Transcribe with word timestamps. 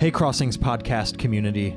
Hey, 0.00 0.10
Crossings 0.10 0.56
podcast 0.56 1.18
community. 1.18 1.76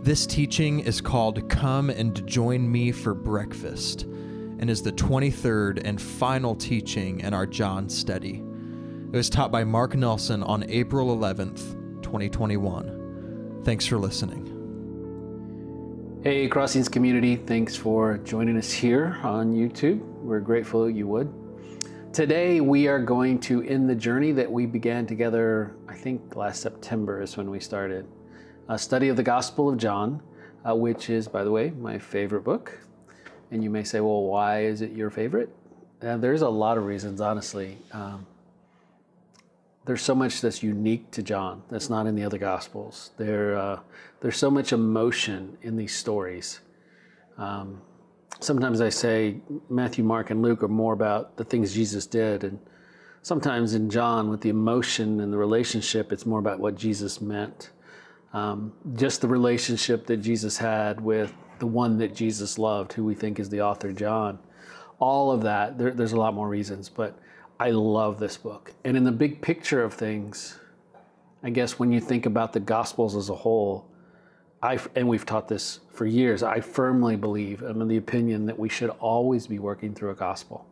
This 0.00 0.26
teaching 0.26 0.78
is 0.78 1.00
called 1.00 1.50
Come 1.50 1.90
and 1.90 2.24
Join 2.24 2.70
Me 2.70 2.92
for 2.92 3.14
Breakfast 3.14 4.02
and 4.02 4.70
is 4.70 4.80
the 4.80 4.92
23rd 4.92 5.82
and 5.84 6.00
final 6.00 6.54
teaching 6.54 7.18
in 7.18 7.34
our 7.34 7.46
John 7.46 7.88
study. 7.88 8.36
It 8.36 9.16
was 9.16 9.28
taught 9.28 9.50
by 9.50 9.64
Mark 9.64 9.96
Nelson 9.96 10.44
on 10.44 10.62
April 10.70 11.16
11th, 11.18 12.00
2021. 12.00 13.62
Thanks 13.64 13.84
for 13.86 13.98
listening. 13.98 14.52
Hey, 16.22 16.46
Crossings 16.46 16.88
community, 16.88 17.34
thanks 17.34 17.74
for 17.74 18.18
joining 18.18 18.56
us 18.56 18.70
here 18.70 19.18
on 19.24 19.52
YouTube. 19.52 19.98
We're 20.22 20.38
grateful 20.38 20.88
you 20.88 21.08
would. 21.08 21.43
Today, 22.14 22.60
we 22.60 22.86
are 22.86 23.00
going 23.00 23.40
to 23.40 23.64
end 23.64 23.90
the 23.90 23.94
journey 23.96 24.30
that 24.30 24.48
we 24.48 24.66
began 24.66 25.04
together, 25.04 25.74
I 25.88 25.94
think 25.94 26.36
last 26.36 26.62
September 26.62 27.20
is 27.20 27.36
when 27.36 27.50
we 27.50 27.58
started. 27.58 28.06
A 28.68 28.78
study 28.78 29.08
of 29.08 29.16
the 29.16 29.24
Gospel 29.24 29.68
of 29.68 29.78
John, 29.78 30.22
uh, 30.64 30.76
which 30.76 31.10
is, 31.10 31.26
by 31.26 31.42
the 31.42 31.50
way, 31.50 31.70
my 31.70 31.98
favorite 31.98 32.42
book. 32.42 32.78
And 33.50 33.64
you 33.64 33.68
may 33.68 33.82
say, 33.82 33.98
well, 33.98 34.22
why 34.22 34.62
is 34.62 34.80
it 34.80 34.92
your 34.92 35.10
favorite? 35.10 35.50
Uh, 36.00 36.16
there's 36.16 36.42
a 36.42 36.48
lot 36.48 36.78
of 36.78 36.86
reasons, 36.86 37.20
honestly. 37.20 37.78
Um, 37.90 38.24
there's 39.84 40.02
so 40.02 40.14
much 40.14 40.40
that's 40.40 40.62
unique 40.62 41.10
to 41.10 41.22
John 41.24 41.64
that's 41.68 41.90
not 41.90 42.06
in 42.06 42.14
the 42.14 42.22
other 42.22 42.38
Gospels. 42.38 43.10
There, 43.16 43.58
uh, 43.58 43.80
there's 44.20 44.36
so 44.36 44.52
much 44.52 44.72
emotion 44.72 45.58
in 45.62 45.76
these 45.76 45.96
stories. 45.96 46.60
Um, 47.38 47.80
sometimes 48.40 48.80
I 48.80 48.88
say 48.88 49.36
Matthew, 49.68 50.04
Mark, 50.04 50.30
and 50.30 50.42
Luke 50.42 50.62
are 50.62 50.68
more 50.68 50.92
about 50.92 51.36
the 51.36 51.44
things 51.44 51.74
Jesus 51.74 52.06
did, 52.06 52.44
and 52.44 52.58
sometimes 53.22 53.74
in 53.74 53.90
John, 53.90 54.28
with 54.28 54.40
the 54.40 54.50
emotion 54.50 55.20
and 55.20 55.32
the 55.32 55.38
relationship, 55.38 56.12
it's 56.12 56.26
more 56.26 56.38
about 56.38 56.60
what 56.60 56.76
Jesus 56.76 57.20
meant. 57.20 57.70
Um, 58.32 58.72
just 58.96 59.20
the 59.20 59.28
relationship 59.28 60.06
that 60.06 60.18
Jesus 60.18 60.58
had 60.58 61.00
with 61.00 61.32
the 61.58 61.66
one 61.66 61.98
that 61.98 62.14
Jesus 62.14 62.58
loved, 62.58 62.92
who 62.92 63.04
we 63.04 63.14
think 63.14 63.38
is 63.38 63.48
the 63.48 63.62
author 63.62 63.92
John. 63.92 64.38
All 64.98 65.30
of 65.30 65.42
that, 65.42 65.78
there, 65.78 65.92
there's 65.92 66.12
a 66.12 66.16
lot 66.16 66.34
more 66.34 66.48
reasons, 66.48 66.88
but 66.88 67.18
I 67.60 67.70
love 67.70 68.18
this 68.18 68.36
book. 68.36 68.72
And 68.84 68.96
in 68.96 69.04
the 69.04 69.12
big 69.12 69.40
picture 69.40 69.82
of 69.82 69.94
things, 69.94 70.58
I 71.42 71.50
guess 71.50 71.78
when 71.78 71.92
you 71.92 72.00
think 72.00 72.26
about 72.26 72.52
the 72.52 72.60
Gospels 72.60 73.14
as 73.14 73.28
a 73.28 73.34
whole, 73.34 73.86
I, 74.64 74.78
and 74.96 75.06
we've 75.06 75.26
taught 75.26 75.46
this 75.46 75.80
for 75.90 76.06
years, 76.06 76.42
I 76.42 76.60
firmly 76.60 77.16
believe, 77.16 77.60
I'm 77.60 77.82
in 77.82 77.88
the 77.88 77.98
opinion 77.98 78.46
that 78.46 78.58
we 78.58 78.70
should 78.70 78.88
always 78.88 79.46
be 79.46 79.58
working 79.58 79.94
through 79.94 80.12
a 80.12 80.14
gospel. 80.14 80.66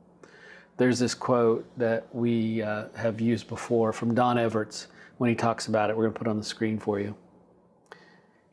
There's 0.79 0.99
this 0.99 1.15
quote 1.15 1.67
that 1.77 2.07
we 2.11 2.63
uh, 2.63 2.87
have 2.97 3.21
used 3.21 3.49
before 3.49 3.93
from 3.93 4.15
Don 4.15 4.39
Everts 4.39 4.87
when 5.19 5.29
he 5.29 5.37
talks 5.37 5.67
about 5.67 5.91
it. 5.91 5.97
We're 5.97 6.05
going 6.05 6.15
to 6.15 6.19
put 6.19 6.27
on 6.27 6.39
the 6.39 6.45
screen 6.45 6.79
for 6.79 7.01
you. 7.01 7.15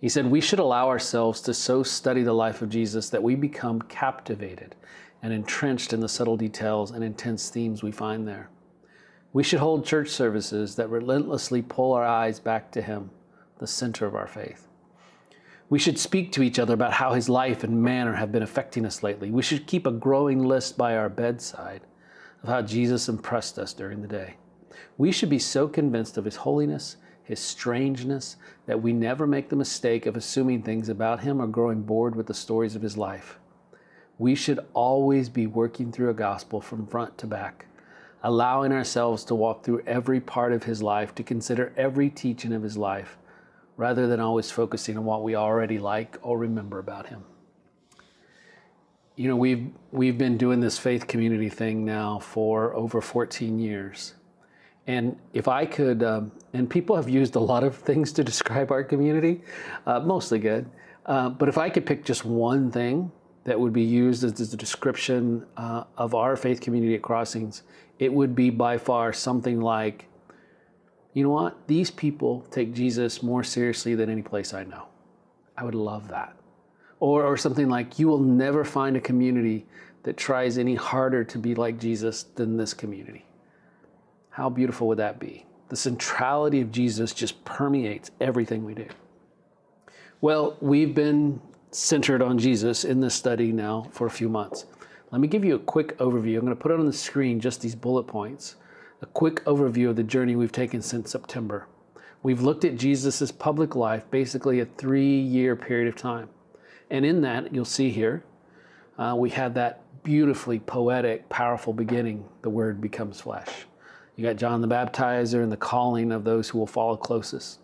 He 0.02 0.10
said, 0.10 0.26
We 0.26 0.42
should 0.42 0.60
allow 0.60 0.90
ourselves 0.90 1.40
to 1.42 1.54
so 1.54 1.84
study 1.84 2.24
the 2.24 2.34
life 2.34 2.62
of 2.62 2.70
Jesus 2.70 3.10
that 3.10 3.24
we 3.24 3.36
become 3.36 3.82
captivated 3.84 4.76
and 5.24 5.32
entrenched 5.32 5.94
in 5.94 6.02
the 6.02 6.10
subtle 6.10 6.36
details 6.36 6.92
and 6.92 7.02
intense 7.02 7.50
themes 7.50 7.82
we 7.82 7.94
find 7.94 8.28
there. 8.28 8.50
We 9.32 9.44
should 9.44 9.60
hold 9.60 9.86
church 9.86 10.10
services 10.10 10.76
that 10.76 10.90
relentlessly 10.90 11.62
pull 11.62 11.94
our 11.94 12.06
eyes 12.06 12.42
back 12.42 12.74
to 12.74 12.82
Him, 12.82 13.10
the 13.60 13.68
center 13.68 14.06
of 14.06 14.16
our 14.16 14.28
faith. 14.28 14.69
We 15.70 15.80
should 15.80 16.00
speak 16.00 16.32
to 16.34 16.44
each 16.44 16.60
other 16.60 16.74
about 16.74 16.94
how 16.94 17.14
His 17.14 17.30
life 17.30 17.64
and 17.64 17.82
manner 17.82 18.14
have 18.14 18.32
been 18.32 18.44
affecting 18.44 18.86
us 18.86 19.04
lately. 19.04 19.32
We 19.32 19.42
should 19.42 19.68
keep 19.68 19.86
a 19.86 19.92
growing 19.92 20.44
list 20.44 20.78
by 20.78 20.96
our 20.96 21.10
bedside 21.10 21.82
of 22.44 22.50
how 22.50 22.62
Jesus 22.62 23.10
impressed 23.10 23.60
us 23.60 23.74
during 23.74 24.02
the 24.02 24.08
day. 24.08 24.36
We 24.98 25.12
should 25.12 25.30
be 25.30 25.40
so 25.40 25.68
convinced 25.68 26.18
of 26.18 26.26
His 26.26 26.38
holiness, 26.38 26.98
His 27.24 27.40
strangeness, 27.40 28.38
that 28.66 28.82
we 28.82 28.94
never 28.94 29.28
make 29.28 29.50
the 29.50 29.56
mistake 29.56 30.06
of 30.06 30.16
assuming 30.16 30.64
things 30.64 30.90
about 30.90 31.22
Him 31.22 31.42
or 31.42 31.48
growing 31.48 31.84
bored 31.84 32.16
with 32.16 32.28
the 32.28 32.34
stories 32.34 32.76
of 32.76 32.82
His 32.82 32.98
life 32.98 33.40
we 34.20 34.36
should 34.36 34.60
always 34.74 35.30
be 35.30 35.48
working 35.48 35.92
through 35.92 36.10
a 36.10 36.14
gospel 36.14 36.60
from 36.60 36.86
front 36.86 37.18
to 37.18 37.26
back, 37.26 37.66
allowing 38.22 38.74
ourselves 38.74 39.24
to 39.24 39.34
walk 39.34 39.64
through 39.64 39.82
every 39.88 40.20
part 40.20 40.52
of 40.52 40.64
his 40.64 40.84
life, 40.84 41.16
to 41.16 41.24
consider 41.24 41.74
every 41.78 42.10
teaching 42.10 42.52
of 42.52 42.62
his 42.62 42.78
life, 42.78 43.18
rather 43.80 44.08
than 44.08 44.20
always 44.20 44.52
focusing 44.52 44.98
on 44.98 45.06
what 45.06 45.24
we 45.24 45.36
already 45.36 45.80
like 45.80 46.18
or 46.22 46.38
remember 46.38 46.80
about 46.80 47.08
him. 47.08 47.24
You 49.16 49.30
know, 49.30 49.38
we've 49.38 49.72
we've 49.92 50.18
been 50.18 50.38
doing 50.38 50.60
this 50.60 50.78
faith 50.78 51.08
community 51.08 51.48
thing 51.48 51.86
now 51.86 52.20
for 52.20 52.76
over 52.76 53.00
14 53.00 53.58
years. 53.58 54.16
And 54.86 55.18
if 55.34 55.48
I 55.48 55.66
could, 55.66 56.04
um, 56.04 56.34
and 56.52 56.70
people 56.70 56.98
have 56.98 57.08
used 57.08 57.38
a 57.38 57.40
lot 57.40 57.64
of 57.64 57.74
things 57.78 58.12
to 58.14 58.24
describe 58.24 58.70
our 58.70 58.84
community, 58.84 59.44
uh, 59.86 60.02
mostly 60.02 60.40
good. 60.40 60.70
Uh, 61.06 61.30
but 61.30 61.48
if 61.48 61.58
I 61.58 61.70
could 61.70 61.86
pick 61.86 62.04
just 62.04 62.26
one 62.26 62.72
thing 62.72 63.10
that 63.46 63.58
would 63.58 63.72
be 63.72 63.84
used 63.84 64.26
as 64.26 64.34
the 64.34 64.58
description 64.58 65.46
uh, 65.56 65.86
of 65.98 66.14
our 66.14 66.36
faith 66.36 66.60
community 66.60 66.96
at 66.96 67.02
Crossings, 67.02 67.64
it 67.98 68.12
would 68.12 68.36
be 68.36 68.50
by 68.50 68.78
far 68.78 69.14
something 69.14 69.62
like, 69.62 70.09
you 71.14 71.24
know 71.24 71.32
what? 71.32 71.68
These 71.68 71.92
people 71.92 72.46
take 72.52 72.74
Jesus 72.74 73.24
more 73.24 73.44
seriously 73.44 73.96
than 73.96 74.10
any 74.10 74.22
place 74.22 74.54
I 74.54 74.64
know. 74.64 74.88
I 75.58 75.64
would 75.64 75.76
love 75.76 76.08
that. 76.10 76.36
Or, 77.00 77.24
or 77.24 77.38
something 77.38 77.70
like, 77.70 77.98
you 77.98 78.08
will 78.08 78.20
never 78.20 78.64
find 78.64 78.96
a 78.96 79.02
community 79.02 79.66
that 80.04 80.18
tries 80.18 80.58
any 80.58 80.76
harder 80.76 81.24
to 81.24 81.38
be 81.38 81.56
like 81.56 81.80
Jesus 81.80 82.24
than 82.24 82.58
this 82.58 82.74
community. 82.74 83.26
How 84.30 84.50
beautiful 84.50 84.88
would 84.88 85.00
that 85.00 85.20
be? 85.20 85.46
The 85.70 85.76
centrality 85.76 86.62
of 86.62 86.72
Jesus 86.72 87.14
just 87.14 87.44
permeates 87.46 88.12
everything 88.20 88.66
we 88.66 88.74
do. 88.74 88.88
Well, 90.22 90.58
we've 90.62 90.94
been 90.94 91.42
centered 91.72 92.22
on 92.22 92.38
Jesus 92.38 92.84
in 92.84 93.00
this 93.00 93.16
study 93.16 93.52
now 93.52 93.88
for 93.92 94.08
a 94.08 94.12
few 94.12 94.30
months. 94.30 94.66
Let 95.12 95.22
me 95.22 95.28
give 95.28 95.46
you 95.46 95.56
a 95.56 95.60
quick 95.60 95.98
overview. 95.98 96.36
I'm 96.36 96.46
going 96.46 96.56
to 96.56 96.56
put 96.56 96.72
it 96.72 96.80
on 96.80 96.86
the 96.86 96.94
screen 96.94 97.40
just 97.40 97.62
these 97.62 97.76
bullet 97.76 98.04
points. 98.04 98.56
A 99.02 99.06
quick 99.06 99.44
overview 99.46 99.90
of 99.90 99.96
the 99.96 100.04
journey 100.04 100.36
we've 100.36 100.52
taken 100.52 100.82
since 100.82 101.12
September. 101.12 101.68
We've 102.22 102.42
looked 102.42 102.66
at 102.66 102.76
Jesus' 102.76 103.32
public 103.32 103.74
life, 103.74 104.04
basically 104.12 104.60
a 104.60 104.66
three 104.66 105.20
year 105.20 105.56
period 105.56 105.88
of 105.88 105.96
time. 105.96 106.28
And 106.90 107.06
in 107.06 107.22
that, 107.22 107.54
you'll 107.54 107.64
see 107.64 107.92
here, 107.92 108.26
uh, 108.98 109.16
we 109.18 109.30
had 109.30 109.56
that 109.56 109.84
beautifully 110.04 110.60
poetic, 110.60 111.30
powerful 111.30 111.72
beginning. 111.72 112.26
The 112.42 112.50
Word 112.50 112.82
becomes 112.82 113.22
flesh. 113.22 113.50
You 114.18 114.26
got 114.26 114.36
John 114.36 114.60
the 114.60 114.68
Baptizer 114.68 115.42
and 115.42 115.52
the 115.52 115.58
calling 115.58 116.12
of 116.12 116.26
those 116.26 116.50
who 116.50 116.60
will 116.60 116.68
follow 116.68 116.98
closest. 116.98 117.60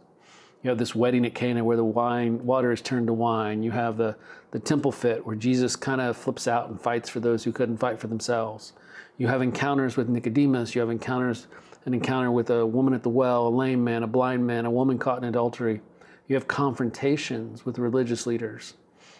You 0.64 0.70
have 0.70 0.78
this 0.78 0.96
wedding 0.96 1.26
at 1.26 1.36
Cana 1.36 1.66
where 1.66 1.76
the 1.76 1.84
wine 1.84 2.46
water 2.46 2.72
is 2.72 2.82
turned 2.82 3.08
to 3.08 3.14
wine. 3.14 3.62
You 3.62 3.72
have 3.72 3.98
the, 3.98 4.16
the 4.52 4.60
temple 4.60 4.94
fit 4.94 5.26
where 5.26 5.36
Jesus 5.36 5.76
kind 5.76 6.00
of 6.00 6.16
flips 6.16 6.48
out 6.48 6.70
and 6.70 6.80
fights 6.80 7.10
for 7.10 7.20
those 7.20 7.44
who 7.44 7.52
couldn't 7.52 7.78
fight 7.78 8.00
for 8.00 8.08
themselves. 8.08 8.72
You 9.18 9.28
have 9.28 9.42
encounters 9.42 9.96
with 9.96 10.10
Nicodemus. 10.10 10.76
You 10.76 10.82
have 10.82 10.90
encounters 10.90 11.48
an 11.86 11.94
encounter 11.94 12.32
with 12.32 12.50
a 12.50 12.66
woman 12.66 12.94
at 12.94 13.04
the 13.04 13.10
well, 13.10 13.48
a 13.48 13.50
lame 13.50 13.84
man, 13.84 14.04
a 14.04 14.08
blind 14.08 14.46
man, 14.46 14.66
a 14.66 14.72
woman 14.72 14.98
caught 14.98 15.20
in 15.20 15.24
adultery. 15.24 15.82
You 16.28 16.36
have 16.36 16.48
confrontations 16.48 17.66
with 17.66 17.78
religious 17.78 18.26
leaders. 18.26 18.74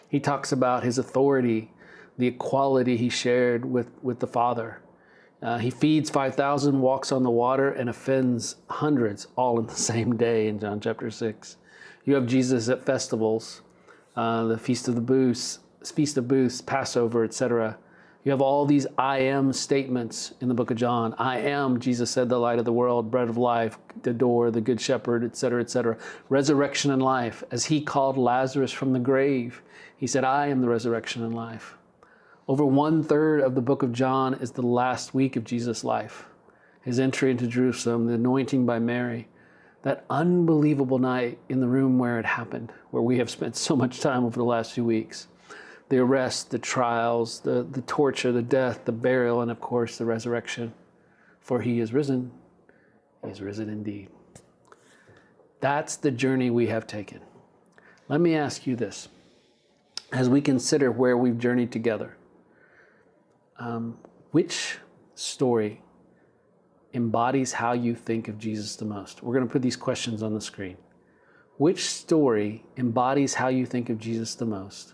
He 0.08 0.20
talks 0.20 0.52
about 0.52 0.82
his 0.82 0.98
authority, 0.98 1.70
the 2.18 2.26
equality 2.26 2.96
he 2.96 3.08
shared 3.08 3.64
with, 3.64 3.90
with 4.02 4.18
the 4.18 4.26
Father. 4.26 4.80
Uh, 5.40 5.58
he 5.58 5.70
feeds 5.70 6.10
5,000, 6.10 6.80
walks 6.80 7.12
on 7.12 7.22
the 7.22 7.30
water, 7.30 7.70
and 7.70 7.88
offends 7.88 8.56
hundreds 8.68 9.28
all 9.36 9.58
in 9.58 9.66
the 9.66 9.74
same 9.76 10.16
day 10.16 10.48
in 10.48 10.58
John 10.58 10.80
chapter 10.80 11.10
6. 11.10 11.56
You 12.04 12.14
have 12.14 12.26
Jesus 12.26 12.68
at 12.68 12.84
festivals, 12.84 13.62
uh, 14.16 14.44
the 14.46 14.58
Feast 14.58 14.88
of 14.88 14.94
the 14.94 15.00
Booths, 15.00 15.60
Feast 15.84 16.16
of 16.16 16.26
Booths, 16.26 16.60
Passover, 16.60 17.24
etc. 17.24 17.78
You 18.26 18.32
have 18.32 18.42
all 18.42 18.66
these 18.66 18.88
I 18.98 19.18
am 19.18 19.52
statements 19.52 20.34
in 20.40 20.48
the 20.48 20.54
book 20.54 20.72
of 20.72 20.76
John. 20.76 21.14
I 21.16 21.38
am, 21.38 21.78
Jesus 21.78 22.10
said, 22.10 22.28
the 22.28 22.40
light 22.40 22.58
of 22.58 22.64
the 22.64 22.72
world, 22.72 23.08
bread 23.08 23.28
of 23.28 23.36
life, 23.36 23.78
the 24.02 24.12
door, 24.12 24.50
the 24.50 24.60
good 24.60 24.80
shepherd, 24.80 25.22
etc., 25.22 25.60
etc. 25.60 25.96
Resurrection 26.28 26.90
and 26.90 27.00
life. 27.00 27.44
As 27.52 27.66
he 27.66 27.80
called 27.80 28.18
Lazarus 28.18 28.72
from 28.72 28.92
the 28.92 28.98
grave, 28.98 29.62
he 29.96 30.08
said, 30.08 30.24
I 30.24 30.48
am 30.48 30.60
the 30.60 30.68
resurrection 30.68 31.22
and 31.22 31.36
life. 31.36 31.78
Over 32.48 32.64
one 32.64 33.04
third 33.04 33.42
of 33.42 33.54
the 33.54 33.60
book 33.60 33.84
of 33.84 33.92
John 33.92 34.34
is 34.34 34.50
the 34.50 34.66
last 34.66 35.14
week 35.14 35.36
of 35.36 35.44
Jesus' 35.44 35.84
life. 35.84 36.24
His 36.82 36.98
entry 36.98 37.30
into 37.30 37.46
Jerusalem, 37.46 38.08
the 38.08 38.14
anointing 38.14 38.66
by 38.66 38.80
Mary, 38.80 39.28
that 39.82 40.04
unbelievable 40.10 40.98
night 40.98 41.38
in 41.48 41.60
the 41.60 41.68
room 41.68 41.96
where 41.96 42.18
it 42.18 42.26
happened, 42.26 42.72
where 42.90 43.04
we 43.04 43.18
have 43.18 43.30
spent 43.30 43.54
so 43.54 43.76
much 43.76 44.00
time 44.00 44.24
over 44.24 44.36
the 44.36 44.42
last 44.42 44.72
few 44.72 44.84
weeks. 44.84 45.28
The 45.88 45.98
arrest, 45.98 46.50
the 46.50 46.58
trials, 46.58 47.40
the, 47.40 47.62
the 47.62 47.82
torture, 47.82 48.32
the 48.32 48.42
death, 48.42 48.84
the 48.84 48.92
burial, 48.92 49.40
and 49.40 49.50
of 49.50 49.60
course 49.60 49.98
the 49.98 50.04
resurrection. 50.04 50.74
For 51.40 51.60
he 51.60 51.80
is 51.80 51.92
risen. 51.92 52.32
He 53.24 53.30
is 53.30 53.40
risen 53.40 53.68
indeed. 53.68 54.08
That's 55.60 55.96
the 55.96 56.10
journey 56.10 56.50
we 56.50 56.66
have 56.66 56.86
taken. 56.86 57.20
Let 58.08 58.20
me 58.20 58.34
ask 58.34 58.66
you 58.66 58.76
this 58.76 59.08
as 60.12 60.28
we 60.28 60.40
consider 60.40 60.90
where 60.90 61.16
we've 61.16 61.38
journeyed 61.38 61.72
together 61.72 62.16
um, 63.58 63.98
which 64.32 64.78
story 65.14 65.80
embodies 66.94 67.52
how 67.52 67.72
you 67.72 67.94
think 67.94 68.28
of 68.28 68.38
Jesus 68.38 68.76
the 68.76 68.84
most? 68.84 69.22
We're 69.22 69.34
going 69.34 69.46
to 69.46 69.52
put 69.52 69.62
these 69.62 69.76
questions 69.76 70.22
on 70.22 70.34
the 70.34 70.40
screen. 70.40 70.76
Which 71.58 71.86
story 71.86 72.64
embodies 72.76 73.34
how 73.34 73.48
you 73.48 73.64
think 73.64 73.88
of 73.88 73.98
Jesus 73.98 74.34
the 74.34 74.44
most? 74.44 74.92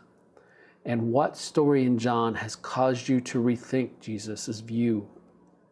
And 0.84 1.12
what 1.12 1.36
story 1.36 1.84
in 1.84 1.98
John 1.98 2.34
has 2.34 2.56
caused 2.56 3.08
you 3.08 3.20
to 3.22 3.42
rethink 3.42 3.90
Jesus' 4.00 4.60
view, 4.60 5.08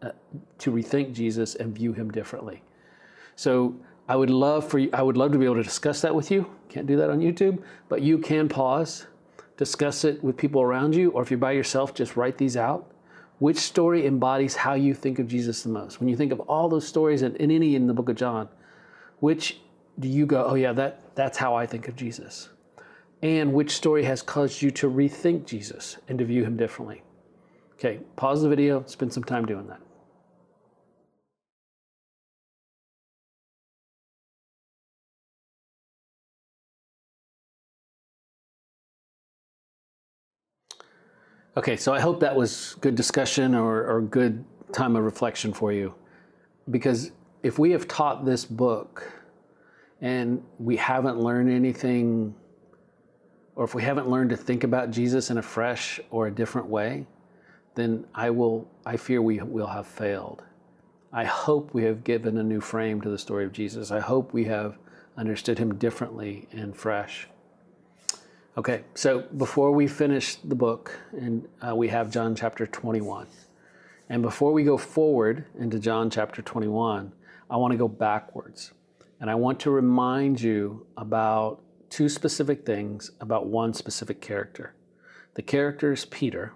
uh, 0.02 0.12
to 0.58 0.70
rethink 0.70 1.12
Jesus 1.12 1.56
and 1.56 1.74
view 1.74 1.92
him 1.92 2.10
differently? 2.10 2.62
So 3.34 3.74
I 4.08 4.16
would 4.16 4.30
love 4.30 4.68
for 4.68 4.78
you, 4.78 4.90
I 4.92 5.02
would 5.02 5.16
love 5.16 5.32
to 5.32 5.38
be 5.38 5.44
able 5.44 5.56
to 5.56 5.62
discuss 5.62 6.00
that 6.02 6.14
with 6.14 6.30
you. 6.30 6.46
Can't 6.68 6.86
do 6.86 6.96
that 6.96 7.10
on 7.10 7.20
YouTube, 7.20 7.62
but 7.88 8.02
you 8.02 8.18
can 8.18 8.48
pause, 8.48 9.06
discuss 9.56 10.04
it 10.04 10.22
with 10.22 10.36
people 10.36 10.62
around 10.62 10.94
you, 10.94 11.10
or 11.10 11.22
if 11.22 11.30
you're 11.30 11.38
by 11.38 11.52
yourself, 11.52 11.94
just 11.94 12.16
write 12.16 12.38
these 12.38 12.56
out. 12.56 12.92
Which 13.38 13.56
story 13.56 14.06
embodies 14.06 14.54
how 14.54 14.74
you 14.74 14.94
think 14.94 15.18
of 15.18 15.26
Jesus 15.26 15.62
the 15.62 15.70
most? 15.70 15.98
When 15.98 16.08
you 16.08 16.16
think 16.16 16.30
of 16.30 16.40
all 16.40 16.68
those 16.68 16.86
stories 16.86 17.22
and, 17.22 17.34
and 17.40 17.50
any 17.50 17.74
in 17.74 17.86
the 17.86 17.94
book 17.94 18.08
of 18.08 18.16
John, 18.16 18.48
which 19.20 19.60
do 19.98 20.08
you 20.08 20.26
go, 20.26 20.44
oh 20.44 20.54
yeah, 20.54 20.72
that, 20.74 21.14
that's 21.16 21.38
how 21.38 21.54
I 21.54 21.66
think 21.66 21.88
of 21.88 21.96
Jesus? 21.96 22.50
And 23.22 23.52
which 23.52 23.72
story 23.72 24.04
has 24.04 24.22
caused 24.22 24.62
you 24.62 24.70
to 24.72 24.90
rethink 24.90 25.46
Jesus 25.46 25.98
and 26.08 26.18
to 26.18 26.24
view 26.24 26.44
him 26.44 26.56
differently? 26.56 27.02
Okay, 27.74 28.00
pause 28.16 28.42
the 28.42 28.48
video, 28.48 28.84
spend 28.86 29.12
some 29.12 29.24
time 29.24 29.44
doing 29.44 29.66
that. 29.66 29.80
Okay, 41.56 41.76
so 41.76 41.92
I 41.92 42.00
hope 42.00 42.20
that 42.20 42.34
was 42.34 42.76
good 42.80 42.94
discussion 42.94 43.54
or, 43.54 43.84
or 43.84 44.00
good 44.00 44.44
time 44.72 44.94
of 44.96 45.04
reflection 45.04 45.52
for 45.52 45.72
you. 45.72 45.94
Because 46.70 47.10
if 47.42 47.58
we 47.58 47.72
have 47.72 47.88
taught 47.88 48.24
this 48.24 48.44
book 48.44 49.12
and 50.00 50.42
we 50.58 50.76
haven't 50.76 51.18
learned 51.18 51.50
anything, 51.50 52.34
or 53.60 53.64
if 53.64 53.74
we 53.74 53.82
haven't 53.82 54.08
learned 54.08 54.30
to 54.30 54.38
think 54.38 54.64
about 54.64 54.90
Jesus 54.90 55.28
in 55.28 55.36
a 55.36 55.42
fresh 55.42 56.00
or 56.10 56.26
a 56.26 56.30
different 56.30 56.68
way, 56.68 57.04
then 57.74 58.06
I 58.14 58.30
will 58.30 58.66
I 58.86 58.96
fear 58.96 59.20
we 59.20 59.38
will 59.42 59.66
have 59.66 59.86
failed. 59.86 60.42
I 61.12 61.24
hope 61.24 61.74
we 61.74 61.84
have 61.84 62.02
given 62.02 62.38
a 62.38 62.42
new 62.42 62.62
frame 62.62 63.02
to 63.02 63.10
the 63.10 63.18
story 63.18 63.44
of 63.44 63.52
Jesus. 63.52 63.90
I 63.90 64.00
hope 64.00 64.32
we 64.32 64.44
have 64.46 64.78
understood 65.18 65.58
him 65.58 65.74
differently 65.74 66.48
and 66.52 66.74
fresh. 66.74 67.28
Okay, 68.56 68.82
so 68.94 69.26
before 69.36 69.72
we 69.72 69.86
finish 69.86 70.36
the 70.36 70.54
book, 70.54 70.98
and 71.12 71.46
uh, 71.60 71.76
we 71.76 71.88
have 71.88 72.10
John 72.10 72.34
chapter 72.34 72.66
21. 72.66 73.26
And 74.08 74.22
before 74.22 74.54
we 74.54 74.64
go 74.64 74.78
forward 74.78 75.44
into 75.58 75.78
John 75.78 76.08
chapter 76.08 76.40
21, 76.40 77.12
I 77.50 77.56
want 77.58 77.72
to 77.72 77.76
go 77.76 77.88
backwards. 77.88 78.72
And 79.20 79.28
I 79.30 79.34
want 79.34 79.60
to 79.60 79.70
remind 79.70 80.40
you 80.40 80.86
about 80.96 81.60
two 81.90 82.08
specific 82.08 82.64
things 82.64 83.10
about 83.20 83.46
one 83.46 83.74
specific 83.74 84.20
character. 84.20 84.74
The 85.34 85.42
character 85.42 85.92
is 85.92 86.06
Peter, 86.06 86.54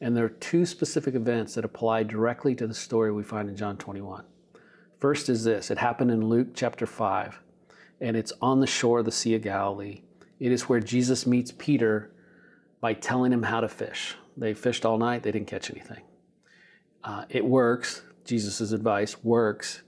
and 0.00 0.16
there 0.16 0.24
are 0.24 0.30
two 0.30 0.64
specific 0.64 1.14
events 1.14 1.54
that 1.54 1.64
apply 1.64 2.04
directly 2.04 2.54
to 2.54 2.66
the 2.66 2.74
story 2.74 3.12
we 3.12 3.22
find 3.22 3.48
in 3.48 3.56
John 3.56 3.76
21. 3.76 4.24
First 4.98 5.28
is 5.28 5.44
this 5.44 5.70
it 5.70 5.78
happened 5.78 6.10
in 6.10 6.28
Luke 6.28 6.48
chapter 6.54 6.86
5, 6.86 7.40
and 8.00 8.16
it's 8.16 8.32
on 8.40 8.60
the 8.60 8.66
shore 8.66 9.00
of 9.00 9.04
the 9.04 9.12
Sea 9.12 9.34
of 9.34 9.42
Galilee 9.42 10.02
it 10.42 10.50
is 10.50 10.68
where 10.68 10.80
Jesus 10.80 11.24
meets 11.24 11.52
Peter 11.56 12.10
by 12.80 12.94
telling 12.94 13.32
him 13.32 13.44
how 13.44 13.60
to 13.60 13.68
fish. 13.68 14.16
They 14.36 14.54
fished 14.54 14.84
all 14.84 14.98
night, 14.98 15.22
they 15.22 15.30
didn't 15.30 15.46
catch 15.46 15.70
anything. 15.70 16.02
Uh, 17.04 17.26
it 17.28 17.44
works, 17.44 18.02
Jesus' 18.24 18.72
advice 18.72 19.22
works, 19.22 19.82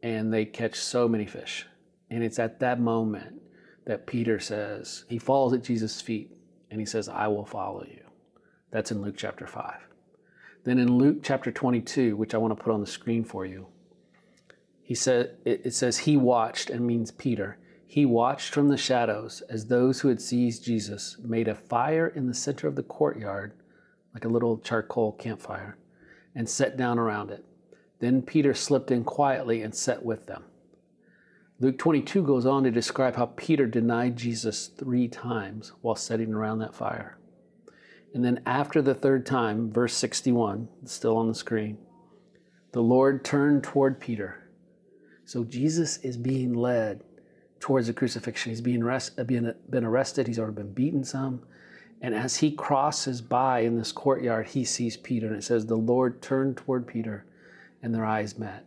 and 0.00 0.32
they 0.32 0.44
catch 0.44 0.76
so 0.76 1.08
many 1.08 1.26
fish. 1.26 1.66
And 2.10 2.22
it's 2.22 2.38
at 2.38 2.60
that 2.60 2.78
moment 2.78 3.42
that 3.88 4.06
Peter 4.06 4.38
says, 4.38 5.04
he 5.08 5.18
falls 5.18 5.52
at 5.52 5.64
Jesus' 5.64 6.00
feet 6.00 6.30
and 6.70 6.78
he 6.78 6.86
says, 6.86 7.08
I 7.08 7.26
will 7.26 7.44
follow 7.44 7.84
you. 7.84 8.04
That's 8.70 8.92
in 8.92 9.02
Luke 9.02 9.16
chapter 9.16 9.46
5. 9.46 9.74
Then 10.64 10.78
in 10.78 10.98
Luke 10.98 11.18
chapter 11.22 11.50
22, 11.50 12.14
which 12.14 12.34
I 12.34 12.38
want 12.38 12.56
to 12.56 12.62
put 12.62 12.72
on 12.72 12.80
the 12.80 12.86
screen 12.86 13.24
for 13.24 13.46
you, 13.46 13.66
he 14.82 14.94
said, 14.94 15.38
it 15.44 15.74
says, 15.74 15.98
He 15.98 16.16
watched, 16.16 16.70
and 16.70 16.86
means 16.86 17.10
Peter 17.10 17.58
he 17.90 18.04
watched 18.04 18.52
from 18.52 18.68
the 18.68 18.76
shadows 18.76 19.42
as 19.48 19.64
those 19.64 20.00
who 20.00 20.08
had 20.08 20.20
seized 20.20 20.62
Jesus 20.62 21.16
made 21.24 21.48
a 21.48 21.54
fire 21.54 22.06
in 22.06 22.26
the 22.26 22.34
center 22.34 22.68
of 22.68 22.76
the 22.76 22.82
courtyard, 22.82 23.54
like 24.12 24.26
a 24.26 24.28
little 24.28 24.58
charcoal 24.58 25.12
campfire, 25.12 25.78
and 26.34 26.46
sat 26.46 26.76
down 26.76 26.98
around 26.98 27.30
it. 27.30 27.46
Then 27.98 28.20
Peter 28.20 28.52
slipped 28.52 28.90
in 28.90 29.04
quietly 29.04 29.62
and 29.62 29.74
sat 29.74 30.04
with 30.04 30.26
them. 30.26 30.44
Luke 31.60 31.76
22 31.76 32.22
goes 32.22 32.46
on 32.46 32.62
to 32.62 32.70
describe 32.70 33.16
how 33.16 33.26
Peter 33.34 33.66
denied 33.66 34.16
Jesus 34.16 34.68
three 34.68 35.08
times 35.08 35.72
while 35.80 35.96
sitting 35.96 36.32
around 36.32 36.60
that 36.60 36.74
fire. 36.74 37.18
And 38.14 38.24
then 38.24 38.40
after 38.46 38.80
the 38.80 38.94
third 38.94 39.26
time, 39.26 39.72
verse 39.72 39.94
61, 39.94 40.68
still 40.84 41.16
on 41.16 41.26
the 41.26 41.34
screen, 41.34 41.78
the 42.72 42.82
Lord 42.82 43.24
turned 43.24 43.64
toward 43.64 43.98
Peter. 43.98 44.48
So 45.24 45.42
Jesus 45.42 45.96
is 45.98 46.16
being 46.16 46.54
led 46.54 47.02
towards 47.58 47.88
the 47.88 47.92
crucifixion. 47.92 48.50
He's 48.50 48.60
uh, 48.60 49.24
being 49.24 49.52
been 49.68 49.84
arrested. 49.84 50.28
He's 50.28 50.38
already 50.38 50.54
been 50.54 50.72
beaten 50.72 51.02
some. 51.02 51.42
And 52.00 52.14
as 52.14 52.36
he 52.36 52.52
crosses 52.52 53.20
by 53.20 53.60
in 53.60 53.76
this 53.76 53.90
courtyard, 53.90 54.46
he 54.46 54.64
sees 54.64 54.96
Peter. 54.96 55.26
And 55.26 55.36
it 55.36 55.44
says, 55.44 55.66
The 55.66 55.74
Lord 55.74 56.22
turned 56.22 56.56
toward 56.56 56.86
Peter, 56.86 57.26
and 57.82 57.92
their 57.92 58.04
eyes 58.04 58.38
met. 58.38 58.64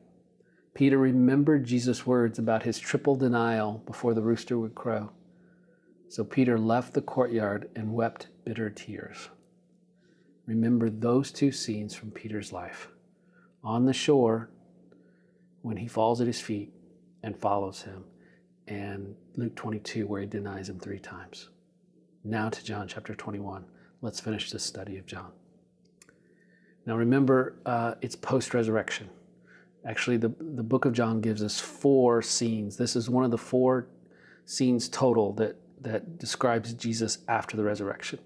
Peter 0.73 0.97
remembered 0.97 1.65
Jesus' 1.65 2.06
words 2.06 2.39
about 2.39 2.63
his 2.63 2.79
triple 2.79 3.15
denial 3.15 3.83
before 3.85 4.13
the 4.13 4.21
rooster 4.21 4.57
would 4.57 4.75
crow. 4.75 5.12
So 6.07 6.23
Peter 6.23 6.57
left 6.57 6.94
the 6.94 7.01
courtyard 7.01 7.69
and 7.75 7.94
wept 7.94 8.27
bitter 8.45 8.69
tears. 8.69 9.29
Remember 10.45 10.89
those 10.89 11.31
two 11.31 11.51
scenes 11.51 11.94
from 11.94 12.12
Peter's 12.12 12.51
life 12.51 12.89
on 13.63 13.85
the 13.85 13.94
shore 13.94 14.50
when 15.62 15.77
he 15.77 15.88
falls 15.88 16.19
at 16.19 16.27
his 16.27 16.41
feet 16.41 16.73
and 17.23 17.38
follows 17.38 17.83
him 17.83 18.03
and 18.71 19.15
Luke 19.35 19.56
22, 19.56 20.07
where 20.07 20.21
he 20.21 20.27
denies 20.27 20.69
him 20.69 20.79
three 20.79 21.00
times. 21.00 21.50
Now 22.23 22.50
to 22.50 22.63
John 22.63 22.88
chapter 22.88 23.13
21. 23.13 23.65
Let's 24.01 24.19
finish 24.19 24.50
this 24.50 24.63
study 24.63 24.97
of 24.97 25.06
John. 25.06 25.31
Now 26.85 26.95
remember, 26.95 27.57
uh, 27.66 27.95
it's 28.01 28.16
post 28.16 28.54
resurrection. 28.54 29.09
Actually, 29.85 30.18
the, 30.18 30.31
the 30.40 30.64
book 30.64 30.85
of 30.85 30.94
John 30.94 31.21
gives 31.21 31.42
us 31.42 31.59
four 31.59 32.21
scenes. 32.21 32.78
This 32.78 32.95
is 32.95 33.09
one 33.09 33.23
of 33.23 33.31
the 33.31 33.38
four 33.38 33.88
scenes 34.45 34.88
total 34.90 35.33
that, 35.33 35.56
that 35.81 36.19
describes 36.19 36.73
Jesus 36.73 37.19
after 37.28 37.57
the 37.57 37.64
resurrection. 37.64 38.19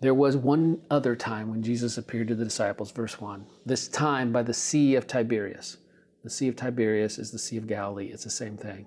There 0.00 0.14
was 0.14 0.36
one 0.36 0.80
other 0.90 1.14
time 1.14 1.50
when 1.50 1.62
Jesus 1.62 1.98
appeared 1.98 2.28
to 2.28 2.34
the 2.34 2.44
disciples, 2.44 2.90
verse 2.90 3.20
1, 3.20 3.44
this 3.66 3.86
time 3.86 4.32
by 4.32 4.42
the 4.42 4.54
Sea 4.54 4.94
of 4.94 5.06
Tiberias. 5.06 5.76
The 6.24 6.30
Sea 6.30 6.48
of 6.48 6.56
Tiberias 6.56 7.18
is 7.18 7.30
the 7.30 7.38
Sea 7.38 7.58
of 7.58 7.66
Galilee, 7.66 8.10
it's 8.10 8.24
the 8.24 8.30
same 8.30 8.56
thing. 8.56 8.86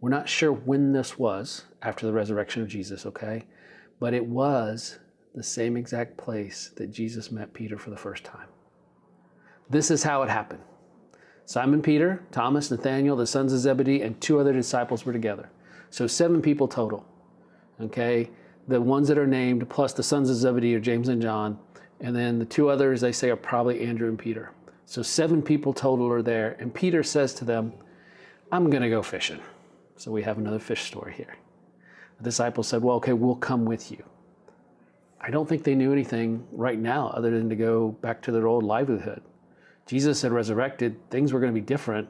We're 0.00 0.10
not 0.10 0.28
sure 0.28 0.52
when 0.52 0.92
this 0.92 1.18
was 1.18 1.64
after 1.82 2.06
the 2.06 2.12
resurrection 2.12 2.60
of 2.60 2.68
Jesus, 2.68 3.06
okay? 3.06 3.46
But 4.00 4.12
it 4.12 4.26
was 4.26 4.98
the 5.34 5.42
same 5.42 5.78
exact 5.78 6.18
place 6.18 6.72
that 6.76 6.90
Jesus 6.90 7.32
met 7.32 7.54
Peter 7.54 7.78
for 7.78 7.88
the 7.88 7.96
first 7.96 8.22
time. 8.22 8.48
This 9.70 9.90
is 9.90 10.02
how 10.02 10.22
it 10.22 10.30
happened 10.30 10.62
Simon 11.44 11.80
Peter, 11.80 12.22
Thomas, 12.30 12.70
Nathaniel, 12.70 13.16
the 13.16 13.26
sons 13.26 13.52
of 13.52 13.60
Zebedee, 13.60 14.02
and 14.02 14.20
two 14.20 14.38
other 14.38 14.52
disciples 14.52 15.06
were 15.06 15.12
together. 15.12 15.50
So 15.90 16.06
seven 16.06 16.42
people 16.42 16.68
total, 16.68 17.06
okay? 17.80 18.30
The 18.66 18.80
ones 18.80 19.08
that 19.08 19.16
are 19.16 19.26
named, 19.26 19.68
plus 19.70 19.94
the 19.94 20.02
sons 20.02 20.28
of 20.28 20.36
Zebedee 20.36 20.74
are 20.74 20.80
James 20.80 21.08
and 21.08 21.22
John. 21.22 21.58
And 22.00 22.14
then 22.14 22.38
the 22.38 22.44
two 22.44 22.68
others, 22.68 23.00
they 23.00 23.12
say, 23.12 23.30
are 23.30 23.36
probably 23.36 23.80
Andrew 23.80 24.08
and 24.08 24.18
Peter. 24.18 24.52
So 24.84 25.02
seven 25.02 25.42
people 25.42 25.72
total 25.72 26.12
are 26.12 26.22
there. 26.22 26.56
And 26.60 26.72
Peter 26.72 27.02
says 27.02 27.32
to 27.34 27.44
them, 27.44 27.72
I'm 28.52 28.68
going 28.70 28.82
to 28.82 28.90
go 28.90 29.02
fishing. 29.02 29.40
So 29.96 30.10
we 30.10 30.22
have 30.22 30.38
another 30.38 30.58
fish 30.58 30.82
story 30.82 31.14
here. 31.14 31.36
The 32.18 32.24
disciples 32.24 32.68
said, 32.68 32.82
Well, 32.82 32.96
okay, 32.96 33.12
we'll 33.12 33.36
come 33.36 33.64
with 33.64 33.90
you. 33.90 34.02
I 35.20 35.30
don't 35.30 35.48
think 35.48 35.64
they 35.64 35.74
knew 35.74 35.92
anything 35.92 36.46
right 36.52 36.78
now 36.78 37.08
other 37.08 37.30
than 37.30 37.48
to 37.48 37.56
go 37.56 37.88
back 38.00 38.22
to 38.22 38.32
their 38.32 38.46
old 38.46 38.64
livelihood. 38.64 39.22
Jesus 39.88 40.20
had 40.20 40.32
resurrected, 40.32 40.96
things 41.10 41.32
were 41.32 41.40
going 41.40 41.52
to 41.52 41.58
be 41.58 41.64
different. 41.64 42.08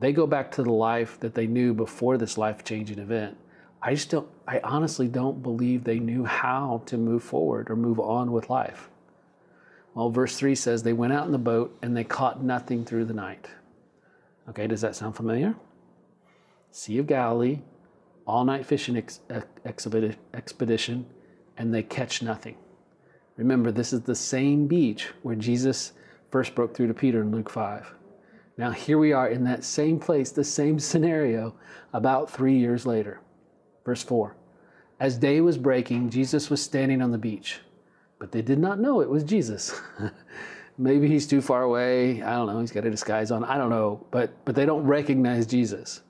They 0.00 0.12
go 0.12 0.26
back 0.26 0.52
to 0.52 0.62
the 0.62 0.70
life 0.70 1.18
that 1.20 1.34
they 1.34 1.46
knew 1.46 1.72
before 1.72 2.18
this 2.18 2.36
life 2.36 2.62
changing 2.62 2.98
event. 2.98 3.38
I 3.82 3.94
just 3.94 4.10
don't, 4.10 4.28
I 4.46 4.60
honestly 4.62 5.08
don't 5.08 5.42
believe 5.42 5.84
they 5.84 5.98
knew 5.98 6.26
how 6.26 6.82
to 6.86 6.98
move 6.98 7.24
forward 7.24 7.70
or 7.70 7.76
move 7.76 7.98
on 7.98 8.32
with 8.32 8.50
life. 8.50 8.90
Well, 9.94 10.10
verse 10.10 10.36
3 10.36 10.54
says, 10.54 10.82
They 10.82 10.92
went 10.92 11.14
out 11.14 11.24
in 11.24 11.32
the 11.32 11.38
boat 11.38 11.76
and 11.80 11.96
they 11.96 12.04
caught 12.04 12.44
nothing 12.44 12.84
through 12.84 13.06
the 13.06 13.14
night. 13.14 13.48
Okay, 14.50 14.66
does 14.66 14.82
that 14.82 14.94
sound 14.94 15.16
familiar? 15.16 15.54
Sea 16.70 16.98
of 16.98 17.06
Galilee, 17.06 17.60
all 18.26 18.44
night 18.44 18.66
fishing 18.66 18.96
ex- 18.96 19.20
expedition, 19.64 21.06
and 21.56 21.74
they 21.74 21.82
catch 21.82 22.20
nothing. 22.20 22.56
Remember, 23.36 23.72
this 23.72 23.94
is 23.94 24.02
the 24.02 24.14
same 24.14 24.66
beach 24.66 25.08
where 25.22 25.34
Jesus 25.34 25.92
first 26.30 26.54
broke 26.54 26.74
through 26.74 26.88
to 26.88 26.94
Peter 26.94 27.22
in 27.22 27.30
Luke 27.30 27.50
5. 27.50 27.94
Now, 28.56 28.70
here 28.70 28.98
we 28.98 29.12
are 29.12 29.28
in 29.28 29.44
that 29.44 29.64
same 29.64 29.98
place, 29.98 30.30
the 30.30 30.44
same 30.44 30.78
scenario, 30.90 31.54
about 31.92 32.30
three 32.30 32.58
years 32.58 32.86
later. 32.86 33.20
Verse 33.84 34.02
4 34.02 34.36
As 34.98 35.16
day 35.16 35.40
was 35.40 35.58
breaking, 35.58 36.10
Jesus 36.10 36.50
was 36.50 36.62
standing 36.62 37.02
on 37.02 37.10
the 37.10 37.18
beach, 37.18 37.60
but 38.18 38.32
they 38.32 38.42
did 38.42 38.58
not 38.58 38.78
know 38.78 39.00
it 39.00 39.08
was 39.08 39.24
Jesus. 39.24 39.80
Maybe 40.78 41.08
he's 41.08 41.26
too 41.26 41.42
far 41.42 41.62
away. 41.62 42.22
I 42.22 42.36
don't 42.36 42.46
know. 42.46 42.60
He's 42.60 42.72
got 42.72 42.86
a 42.86 42.90
disguise 42.90 43.30
on. 43.30 43.44
I 43.44 43.58
don't 43.58 43.68
know. 43.68 44.06
But, 44.10 44.32
but 44.46 44.54
they 44.54 44.64
don't 44.64 44.84
recognize 44.84 45.46
Jesus. 45.46 46.00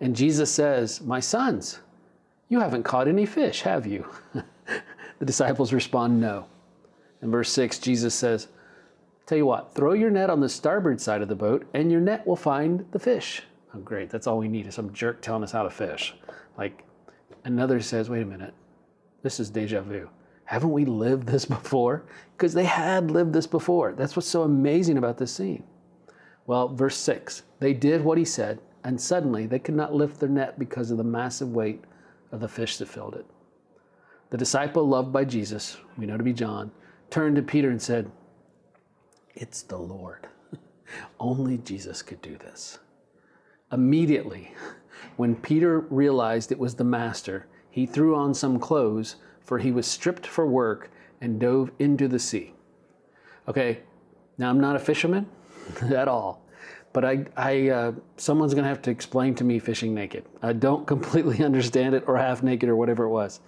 And 0.00 0.16
Jesus 0.16 0.50
says, 0.50 1.00
My 1.02 1.20
sons, 1.20 1.78
you 2.48 2.58
haven't 2.58 2.82
caught 2.82 3.06
any 3.06 3.26
fish, 3.26 3.62
have 3.62 3.86
you? 3.86 4.08
the 5.18 5.24
disciples 5.24 5.72
respond, 5.72 6.20
No. 6.20 6.46
In 7.22 7.30
verse 7.30 7.52
6, 7.52 7.78
Jesus 7.78 8.14
says, 8.14 8.48
Tell 9.28 9.36
you 9.36 9.44
what, 9.44 9.74
throw 9.74 9.92
your 9.92 10.08
net 10.08 10.30
on 10.30 10.40
the 10.40 10.48
starboard 10.48 11.02
side 11.02 11.20
of 11.20 11.28
the 11.28 11.34
boat, 11.34 11.66
and 11.74 11.92
your 11.92 12.00
net 12.00 12.26
will 12.26 12.34
find 12.34 12.86
the 12.92 12.98
fish. 12.98 13.42
Oh, 13.74 13.78
great. 13.78 14.08
That's 14.08 14.26
all 14.26 14.38
we 14.38 14.48
need 14.48 14.66
is 14.66 14.74
some 14.74 14.90
jerk 14.94 15.20
telling 15.20 15.42
us 15.42 15.52
how 15.52 15.64
to 15.64 15.70
fish. 15.70 16.14
Like, 16.56 16.82
another 17.44 17.78
says, 17.82 18.08
Wait 18.08 18.22
a 18.22 18.24
minute. 18.24 18.54
This 19.22 19.38
is 19.38 19.50
deja 19.50 19.82
vu. 19.82 20.08
Haven't 20.46 20.72
we 20.72 20.86
lived 20.86 21.26
this 21.26 21.44
before? 21.58 22.04
Because 22.38 22.54
they 22.54 22.64
had 22.64 23.10
lived 23.10 23.34
this 23.34 23.46
before. 23.46 23.92
That's 23.92 24.16
what's 24.16 24.26
so 24.26 24.44
amazing 24.44 24.96
about 24.96 25.18
this 25.18 25.34
scene. 25.34 25.62
Well, 26.46 26.68
verse 26.68 26.96
6 26.96 27.42
they 27.60 27.74
did 27.74 28.02
what 28.02 28.16
he 28.16 28.24
said, 28.24 28.60
and 28.82 28.98
suddenly 28.98 29.44
they 29.44 29.58
could 29.58 29.76
not 29.76 29.92
lift 29.92 30.20
their 30.20 30.30
net 30.30 30.58
because 30.58 30.90
of 30.90 30.96
the 30.96 31.04
massive 31.04 31.52
weight 31.52 31.84
of 32.32 32.40
the 32.40 32.48
fish 32.48 32.78
that 32.78 32.88
filled 32.88 33.14
it. 33.14 33.26
The 34.30 34.38
disciple 34.38 34.88
loved 34.88 35.12
by 35.12 35.26
Jesus, 35.26 35.76
we 35.98 36.06
know 36.06 36.16
to 36.16 36.22
be 36.22 36.32
John, 36.32 36.70
turned 37.10 37.36
to 37.36 37.42
Peter 37.42 37.68
and 37.68 37.82
said, 37.82 38.10
It's 39.40 39.62
the 39.62 39.78
Lord. 39.78 40.26
Only 41.20 41.58
Jesus 41.58 42.02
could 42.02 42.20
do 42.20 42.36
this. 42.36 42.80
Immediately, 43.70 44.52
when 45.16 45.36
Peter 45.36 45.78
realized 45.78 46.50
it 46.50 46.58
was 46.58 46.74
the 46.74 46.82
Master, 46.82 47.46
he 47.70 47.86
threw 47.86 48.16
on 48.16 48.34
some 48.34 48.58
clothes, 48.58 49.14
for 49.40 49.58
he 49.58 49.70
was 49.70 49.86
stripped 49.86 50.26
for 50.26 50.44
work, 50.44 50.90
and 51.20 51.38
dove 51.38 51.70
into 51.78 52.08
the 52.08 52.18
sea. 52.18 52.52
Okay, 53.46 53.78
now 54.38 54.50
I'm 54.50 54.58
not 54.58 54.74
a 54.74 54.80
fisherman 54.80 55.26
at 55.82 56.08
all, 56.08 56.44
but 56.92 57.04
I, 57.04 57.24
I 57.36 57.68
uh, 57.68 57.92
someone's 58.16 58.54
going 58.54 58.64
to 58.64 58.68
have 58.68 58.82
to 58.82 58.90
explain 58.90 59.36
to 59.36 59.44
me 59.44 59.60
fishing 59.60 59.94
naked. 59.94 60.24
I 60.42 60.52
don't 60.52 60.84
completely 60.94 61.44
understand 61.44 61.94
it, 61.94 62.02
or 62.08 62.16
half 62.16 62.42
naked, 62.42 62.68
or 62.68 62.74
whatever 62.74 63.04
it 63.04 63.10
was. 63.10 63.38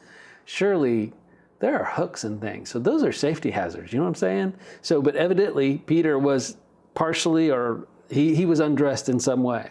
Surely 0.45 1.13
there 1.61 1.79
are 1.79 1.85
hooks 1.85 2.25
and 2.25 2.41
things. 2.41 2.71
So 2.71 2.79
those 2.79 3.03
are 3.05 3.13
safety 3.13 3.51
hazards. 3.51 3.93
You 3.93 3.99
know 3.99 4.05
what 4.05 4.11
I'm 4.11 4.15
saying? 4.17 4.55
So, 4.83 5.01
but 5.01 5.15
evidently 5.15 5.79
Peter 5.79 6.19
was 6.19 6.57
partially 6.95 7.51
or 7.51 7.87
he, 8.11 8.35
he 8.35 8.47
was 8.47 8.61
undressed 8.61 9.09
in 9.09 9.21
some 9.21 9.43
way. 9.43 9.71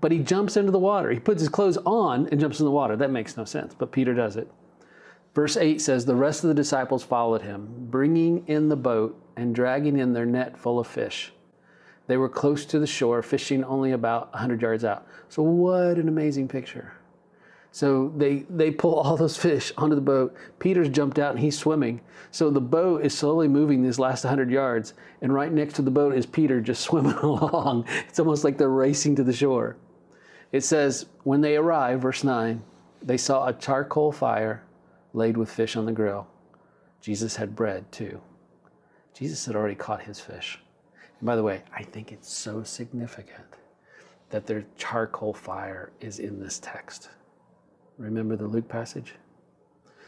But 0.00 0.12
he 0.12 0.20
jumps 0.20 0.56
into 0.56 0.70
the 0.70 0.78
water. 0.78 1.10
He 1.10 1.18
puts 1.18 1.40
his 1.40 1.48
clothes 1.48 1.76
on 1.84 2.28
and 2.28 2.40
jumps 2.40 2.60
in 2.60 2.64
the 2.64 2.70
water. 2.70 2.96
That 2.96 3.10
makes 3.10 3.36
no 3.36 3.44
sense, 3.44 3.74
but 3.74 3.92
Peter 3.92 4.14
does 4.14 4.36
it. 4.36 4.50
Verse 5.34 5.56
8 5.56 5.80
says, 5.80 6.04
The 6.04 6.14
rest 6.14 6.44
of 6.44 6.48
the 6.48 6.54
disciples 6.54 7.02
followed 7.02 7.42
him, 7.42 7.68
bringing 7.90 8.46
in 8.46 8.68
the 8.68 8.76
boat 8.76 9.20
and 9.36 9.54
dragging 9.54 9.98
in 9.98 10.12
their 10.12 10.26
net 10.26 10.56
full 10.56 10.78
of 10.78 10.86
fish. 10.86 11.32
They 12.06 12.16
were 12.16 12.28
close 12.28 12.64
to 12.66 12.78
the 12.78 12.86
shore, 12.86 13.22
fishing 13.22 13.62
only 13.64 13.92
about 13.92 14.32
100 14.32 14.62
yards 14.62 14.84
out. 14.84 15.06
So, 15.28 15.42
what 15.42 15.96
an 15.98 16.08
amazing 16.08 16.48
picture. 16.48 16.92
So 17.72 18.12
they, 18.16 18.46
they 18.50 18.70
pull 18.70 18.94
all 18.94 19.16
those 19.16 19.36
fish 19.36 19.72
onto 19.76 19.94
the 19.94 20.00
boat. 20.00 20.34
Peter's 20.58 20.88
jumped 20.88 21.18
out 21.18 21.32
and 21.32 21.40
he's 21.40 21.56
swimming. 21.56 22.00
So 22.32 22.50
the 22.50 22.60
boat 22.60 23.04
is 23.04 23.16
slowly 23.16 23.48
moving 23.48 23.82
these 23.82 23.98
last 23.98 24.24
100 24.24 24.50
yards. 24.50 24.94
And 25.22 25.32
right 25.32 25.52
next 25.52 25.74
to 25.74 25.82
the 25.82 25.90
boat 25.90 26.14
is 26.14 26.26
Peter 26.26 26.60
just 26.60 26.82
swimming 26.84 27.12
along. 27.14 27.86
It's 28.08 28.18
almost 28.18 28.44
like 28.44 28.58
they're 28.58 28.68
racing 28.68 29.16
to 29.16 29.24
the 29.24 29.32
shore. 29.32 29.76
It 30.52 30.64
says, 30.64 31.06
when 31.22 31.40
they 31.40 31.56
arrived, 31.56 32.02
verse 32.02 32.24
9, 32.24 32.62
they 33.02 33.16
saw 33.16 33.46
a 33.46 33.52
charcoal 33.52 34.10
fire 34.10 34.64
laid 35.12 35.36
with 35.36 35.50
fish 35.50 35.76
on 35.76 35.86
the 35.86 35.92
grill. 35.92 36.26
Jesus 37.00 37.36
had 37.36 37.56
bread 37.56 37.90
too. 37.92 38.20
Jesus 39.14 39.46
had 39.46 39.54
already 39.54 39.74
caught 39.74 40.02
his 40.02 40.20
fish. 40.20 40.58
And 41.20 41.26
by 41.26 41.36
the 41.36 41.42
way, 41.42 41.62
I 41.72 41.82
think 41.82 42.10
it's 42.10 42.32
so 42.32 42.62
significant 42.62 43.44
that 44.30 44.46
their 44.46 44.64
charcoal 44.76 45.34
fire 45.34 45.92
is 46.00 46.18
in 46.18 46.40
this 46.40 46.58
text. 46.58 47.10
Remember 48.00 48.34
the 48.34 48.46
Luke 48.46 48.68
passage? 48.68 49.14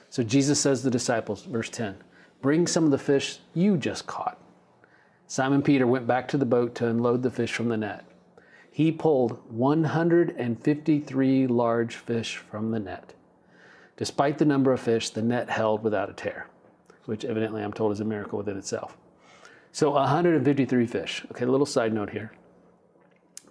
So 0.09 0.23
Jesus 0.23 0.59
says 0.59 0.81
to 0.81 0.85
the 0.85 0.91
disciples, 0.91 1.45
verse 1.45 1.69
10, 1.69 1.97
Bring 2.41 2.67
some 2.67 2.85
of 2.85 2.91
the 2.91 2.99
fish 2.99 3.39
you 3.55 3.77
just 3.77 4.07
caught. 4.07 4.41
Simon 5.27 5.63
Peter 5.63 5.87
went 5.87 6.07
back 6.07 6.27
to 6.29 6.39
the 6.39 6.47
boat 6.47 6.75
to 6.77 6.89
unload 6.89 7.23
the 7.23 7.31
fish 7.31 7.53
from 7.53 7.69
the 7.69 7.77
net. 7.77 8.05
He 8.71 8.91
pulled 8.91 9.39
153 9.51 11.47
large 11.47 11.97
fish 11.97 12.39
from 12.39 12.71
the 12.71 12.81
net. 12.81 13.13
Despite 13.99 14.39
the 14.39 14.47
number 14.47 14.73
of 14.73 14.81
fish, 14.81 15.11
the 15.11 15.23
net 15.23 15.51
held 15.51 15.85
without 15.85 16.09
a 16.09 16.15
tear, 16.15 16.49
which 17.05 17.27
evidently 17.27 17.63
I'm 17.63 17.75
told 17.75 17.93
is 17.93 18.01
a 18.01 18.05
miracle 18.05 18.39
within 18.39 18.57
itself. 18.57 18.97
So 19.73 19.91
153 19.91 20.87
fish. 20.87 21.27
Okay, 21.31 21.45
a 21.45 21.51
little 21.51 21.67
side 21.67 21.93
note 21.93 22.11
here. 22.11 22.33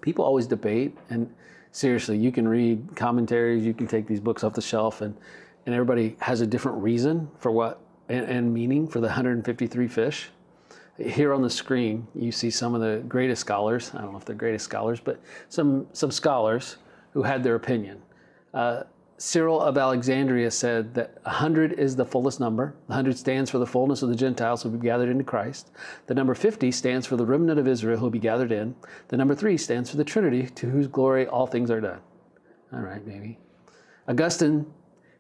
People 0.02 0.26
always 0.26 0.48
debate, 0.48 0.98
and 1.12 1.32
seriously, 1.72 2.18
you 2.18 2.32
can 2.32 2.48
read 2.48 2.96
commentaries, 2.96 3.66
you 3.66 3.74
can 3.74 3.88
take 3.88 4.08
these 4.08 4.20
books 4.20 4.44
off 4.44 4.54
the 4.54 4.62
shelf, 4.62 5.02
and, 5.02 5.16
and 5.66 5.74
everybody 5.76 6.16
has 6.20 6.42
a 6.42 6.48
different 6.48 6.82
reason 6.82 7.30
for 7.40 7.52
what 7.52 7.82
and, 8.10 8.26
and 8.26 8.54
meaning 8.54 8.88
for 8.88 9.00
the 9.00 9.08
153 9.08 9.88
fish. 9.88 10.30
Here 10.98 11.34
on 11.34 11.42
the 11.42 11.50
screen, 11.50 12.08
you 12.14 12.32
see 12.32 12.50
some 12.50 12.76
of 12.76 12.82
the 12.82 13.04
greatest 13.08 13.42
scholars. 13.42 13.92
I 13.94 14.02
don't 14.02 14.12
know 14.12 14.18
if 14.18 14.26
they're 14.26 14.36
greatest 14.36 14.66
scholars, 14.66 15.00
but 15.00 15.20
some, 15.50 15.88
some 15.94 16.12
scholars 16.12 16.78
who 17.14 17.24
had 17.24 17.44
their 17.44 17.56
opinion. 17.56 18.02
Uh, 18.54 18.84
Cyril 19.22 19.62
of 19.62 19.78
Alexandria 19.78 20.50
said 20.50 20.96
that 20.96 21.20
100 21.26 21.74
is 21.74 21.96
the 21.96 22.08
fullest 22.08 22.40
number. 22.40 22.74
100 22.88 23.16
stands 23.16 23.52
for 23.52 23.60
the 23.60 23.68
fullness 23.68 24.02
of 24.02 24.10
the 24.10 24.16
Gentiles 24.16 24.64
who 24.64 24.70
will 24.70 24.80
be 24.80 24.88
gathered 24.88 25.10
into 25.10 25.24
Christ. 25.24 25.70
The 26.08 26.16
number 26.16 26.34
50 26.34 26.72
stands 26.72 27.06
for 27.06 27.18
the 27.18 27.26
remnant 27.26 27.60
of 27.60 27.68
Israel 27.68 28.00
who 28.00 28.06
will 28.06 28.10
be 28.10 28.18
gathered 28.18 28.52
in. 28.52 28.74
The 29.10 29.18
number 29.18 29.36
3 29.36 29.58
stands 29.58 29.92
for 29.92 29.98
the 29.98 30.04
Trinity 30.04 30.48
to 30.48 30.72
whose 30.72 30.88
glory 30.88 31.28
all 31.28 31.46
things 31.46 31.70
are 31.70 31.80
done. 31.80 32.00
All 32.74 32.80
right, 32.80 33.06
maybe. 33.06 33.38
Augustine, 34.08 34.66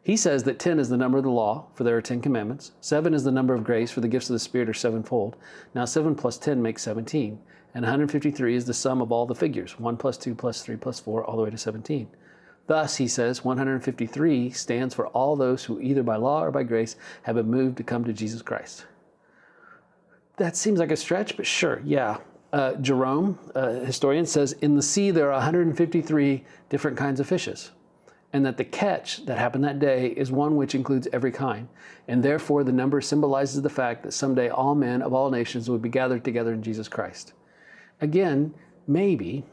he 0.02 0.18
says 0.18 0.46
that 0.46 0.58
10 0.58 0.80
is 0.80 0.90
the 0.90 0.98
number 0.98 1.20
of 1.20 1.24
the 1.24 1.30
law, 1.30 1.68
for 1.76 1.84
there 1.84 1.96
are 1.96 2.02
10 2.02 2.22
commandments. 2.22 2.72
7 2.82 3.14
is 3.14 3.24
the 3.24 3.30
number 3.30 3.54
of 3.54 3.64
grace, 3.64 3.92
for 3.92 4.02
the 4.02 4.08
gifts 4.08 4.32
of 4.32 4.34
the 4.34 4.40
Spirit 4.40 4.68
are 4.68 4.74
sevenfold. 4.74 5.36
Now 5.76 5.86
7 5.86 6.16
plus 6.16 6.40
10 6.40 6.60
makes 6.60 6.82
17. 6.82 7.40
And 7.76 7.84
153 7.84 8.56
is 8.56 8.66
the 8.66 8.74
sum 8.74 9.00
of 9.00 9.12
all 9.12 9.28
the 9.28 9.36
figures 9.36 9.80
1 9.80 9.98
plus 9.98 10.18
2 10.18 10.34
plus 10.34 10.64
3 10.64 10.78
plus 10.78 11.00
4, 11.00 11.24
all 11.24 11.38
the 11.38 11.44
way 11.44 11.52
to 11.52 11.58
17. 11.60 12.10
Thus, 12.68 12.98
he 12.98 13.08
says, 13.08 13.44
153 13.44 14.52
stands 14.52 14.94
for 14.94 15.08
all 15.08 15.36
those 15.36 15.66
who, 15.66 15.80
either 15.82 16.04
by 16.04 16.16
law 16.16 16.44
or 16.44 16.52
by 16.52 16.64
grace, 16.64 16.96
have 17.24 17.36
been 17.36 17.50
moved 17.50 17.78
to 17.78 17.84
come 17.84 18.04
to 18.06 18.14
Jesus 18.14 18.42
Christ. 18.42 18.86
That 20.38 20.56
seems 20.56 20.80
like 20.80 20.92
a 20.92 20.96
stretch, 20.96 21.38
but 21.38 21.46
sure, 21.46 21.82
yeah. 21.84 22.18
Uh, 22.54 22.74
Jerome, 22.76 23.40
a 23.56 23.86
historian, 23.86 24.26
says 24.26 24.54
in 24.54 24.76
the 24.76 24.82
sea 24.82 25.12
there 25.12 25.28
are 25.28 25.34
153 25.34 26.44
different 26.70 26.98
kinds 26.98 27.20
of 27.20 27.28
fishes, 27.28 27.72
and 28.34 28.46
that 28.46 28.58
the 28.58 28.66
catch 28.66 29.26
that 29.26 29.38
happened 29.38 29.64
that 29.64 29.80
day 29.80 30.08
is 30.08 30.32
one 30.32 30.56
which 30.56 30.76
includes 30.76 31.08
every 31.14 31.32
kind, 31.32 31.68
and 32.08 32.24
therefore 32.24 32.64
the 32.64 32.72
number 32.72 33.00
symbolizes 33.02 33.62
the 33.62 33.70
fact 33.70 34.04
that 34.04 34.12
someday 34.12 34.50
all 34.50 34.76
men 34.76 35.02
of 35.02 35.14
all 35.14 35.30
nations 35.30 35.70
will 35.70 35.78
be 35.78 35.90
gathered 35.90 36.26
together 36.26 36.54
in 36.54 36.62
Jesus 36.64 36.88
Christ. 36.88 37.34
Again, 38.02 38.54
maybe, 38.88 39.46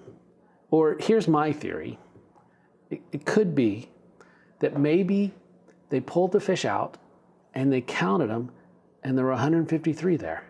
or 0.70 0.96
here's 0.98 1.28
my 1.28 1.52
theory 1.52 1.98
it, 2.90 3.00
it 3.12 3.24
could 3.24 3.54
be 3.54 3.90
that 4.60 4.78
maybe 4.78 5.32
they 5.90 6.00
pulled 6.00 6.32
the 6.32 6.40
fish 6.40 6.64
out 6.64 6.96
and 7.54 7.72
they 7.72 7.80
counted 7.80 8.28
them 8.28 8.50
and 9.02 9.16
there 9.16 9.24
were 9.24 9.32
153 9.32 10.16
there. 10.16 10.44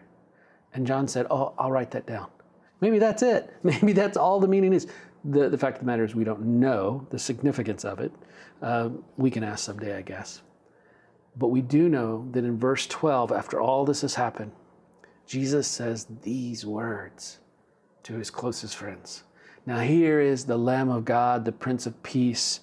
And 0.74 0.86
John 0.86 1.08
said, 1.08 1.26
Oh, 1.30 1.52
I'll 1.58 1.70
write 1.70 1.90
that 1.92 2.06
down. 2.06 2.28
Maybe 2.80 2.98
that's 2.98 3.22
it. 3.22 3.52
Maybe 3.62 3.92
that's 3.92 4.16
all 4.16 4.40
the 4.40 4.48
meaning 4.48 4.72
is. 4.72 4.86
The, 5.24 5.48
the 5.48 5.58
fact 5.58 5.76
of 5.76 5.80
the 5.80 5.86
matter 5.86 6.04
is, 6.04 6.14
we 6.14 6.22
don't 6.22 6.60
know 6.60 7.06
the 7.10 7.18
significance 7.18 7.84
of 7.84 7.98
it. 7.98 8.12
Uh, 8.62 8.90
we 9.16 9.30
can 9.30 9.42
ask 9.42 9.64
someday, 9.64 9.96
I 9.96 10.02
guess. 10.02 10.42
But 11.36 11.48
we 11.48 11.60
do 11.60 11.88
know 11.88 12.28
that 12.30 12.44
in 12.44 12.56
verse 12.56 12.86
12, 12.86 13.32
after 13.32 13.60
all 13.60 13.84
this 13.84 14.02
has 14.02 14.14
happened, 14.14 14.52
Jesus 15.26 15.66
says 15.66 16.06
these 16.22 16.64
words 16.64 17.40
to 18.04 18.14
his 18.14 18.30
closest 18.30 18.76
friends 18.76 19.24
now, 19.68 19.80
here 19.80 20.18
is 20.18 20.46
the 20.46 20.56
Lamb 20.56 20.88
of 20.88 21.04
God, 21.04 21.44
the 21.44 21.52
Prince 21.52 21.84
of 21.84 22.02
Peace, 22.02 22.60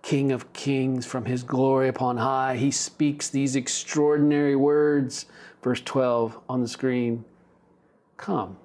King 0.00 0.32
of 0.32 0.54
Kings, 0.54 1.04
from 1.04 1.26
his 1.26 1.42
glory 1.42 1.86
upon 1.86 2.16
high. 2.16 2.56
He 2.56 2.70
speaks 2.70 3.28
these 3.28 3.56
extraordinary 3.56 4.56
words. 4.56 5.26
Verse 5.62 5.82
12 5.82 6.40
on 6.48 6.62
the 6.62 6.68
screen 6.68 7.26
Come 8.16 8.56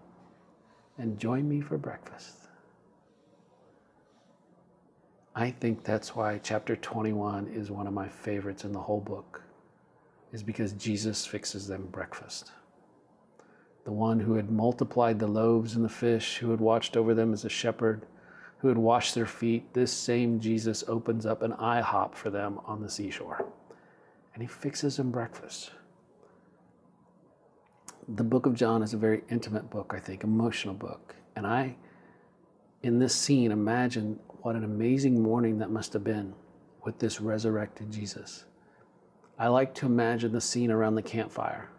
and 0.97 1.19
join 1.19 1.49
me 1.49 1.59
for 1.59 1.77
breakfast. 1.77 2.37
I 5.35 5.51
think 5.51 5.83
that's 5.83 6.15
why 6.15 6.39
chapter 6.41 6.77
21 6.77 7.47
is 7.47 7.71
one 7.71 7.87
of 7.87 7.93
my 7.93 8.07
favorites 8.07 8.63
in 8.63 8.71
the 8.71 8.79
whole 8.79 9.01
book, 9.01 9.41
is 10.31 10.43
because 10.43 10.71
Jesus 10.71 11.25
fixes 11.25 11.67
them 11.67 11.89
breakfast. 11.91 12.53
The 13.83 13.91
one 13.91 14.19
who 14.19 14.35
had 14.35 14.51
multiplied 14.51 15.19
the 15.19 15.27
loaves 15.27 15.75
and 15.75 15.83
the 15.83 15.89
fish, 15.89 16.37
who 16.37 16.51
had 16.51 16.61
watched 16.61 16.95
over 16.95 17.13
them 17.13 17.33
as 17.33 17.45
a 17.45 17.49
shepherd, 17.49 18.05
who 18.59 18.67
had 18.67 18.77
washed 18.77 19.15
their 19.15 19.25
feet, 19.25 19.73
this 19.73 19.91
same 19.91 20.39
Jesus 20.39 20.83
opens 20.87 21.25
up 21.25 21.41
an 21.41 21.53
IHOP 21.53 22.13
for 22.13 22.29
them 22.29 22.59
on 22.65 22.81
the 22.81 22.89
seashore. 22.89 23.45
And 24.33 24.43
he 24.43 24.47
fixes 24.47 24.97
them 24.97 25.09
breakfast. 25.09 25.71
The 28.07 28.23
book 28.23 28.45
of 28.45 28.53
John 28.53 28.83
is 28.83 28.93
a 28.93 28.97
very 28.97 29.23
intimate 29.29 29.69
book, 29.69 29.93
I 29.95 29.99
think, 29.99 30.23
emotional 30.23 30.75
book. 30.75 31.15
And 31.35 31.47
I, 31.47 31.75
in 32.83 32.99
this 32.99 33.15
scene, 33.15 33.51
imagine 33.51 34.19
what 34.41 34.55
an 34.55 34.63
amazing 34.63 35.21
morning 35.21 35.57
that 35.59 35.71
must 35.71 35.93
have 35.93 36.03
been 36.03 36.33
with 36.83 36.99
this 36.99 37.19
resurrected 37.19 37.91
Jesus. 37.91 38.45
I 39.39 39.47
like 39.47 39.73
to 39.75 39.87
imagine 39.87 40.31
the 40.33 40.41
scene 40.41 40.69
around 40.69 40.95
the 40.95 41.01
campfire 41.01 41.69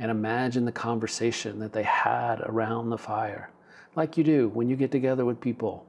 and 0.00 0.10
imagine 0.10 0.64
the 0.64 0.72
conversation 0.72 1.58
that 1.58 1.74
they 1.74 1.82
had 1.82 2.40
around 2.46 2.88
the 2.88 2.98
fire, 2.98 3.50
like 3.94 4.16
you 4.16 4.24
do 4.24 4.48
when 4.48 4.68
you 4.68 4.74
get 4.74 4.90
together 4.90 5.26
with 5.26 5.40
people 5.40 5.86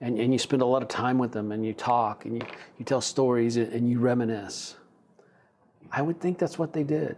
and, 0.00 0.18
and 0.18 0.32
you 0.32 0.38
spend 0.40 0.60
a 0.60 0.66
lot 0.66 0.82
of 0.82 0.88
time 0.88 1.18
with 1.18 1.30
them 1.30 1.52
and 1.52 1.64
you 1.64 1.72
talk 1.72 2.24
and 2.24 2.34
you, 2.34 2.48
you 2.78 2.84
tell 2.84 3.00
stories 3.00 3.56
and 3.56 3.88
you 3.88 4.00
reminisce. 4.00 4.74
I 5.92 6.02
would 6.02 6.20
think 6.20 6.36
that's 6.36 6.58
what 6.58 6.72
they 6.72 6.82
did. 6.82 7.16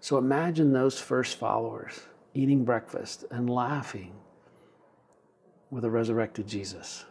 So 0.00 0.16
imagine 0.16 0.72
those 0.72 0.98
first 0.98 1.38
followers 1.38 2.00
eating 2.32 2.64
breakfast 2.64 3.26
and 3.30 3.50
laughing 3.50 4.12
with 5.70 5.84
a 5.84 5.90
resurrected 5.90 6.46
Jesus. 6.46 7.04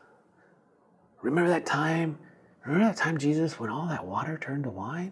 Remember 1.22 1.50
that 1.50 1.66
time? 1.66 2.18
Remember 2.66 2.88
that 2.88 2.98
time, 2.98 3.20
Jesus, 3.20 3.60
when 3.60 3.70
all 3.70 3.88
that 3.88 4.06
water 4.06 4.36
turned 4.38 4.64
to 4.64 4.72
wine? 4.72 5.12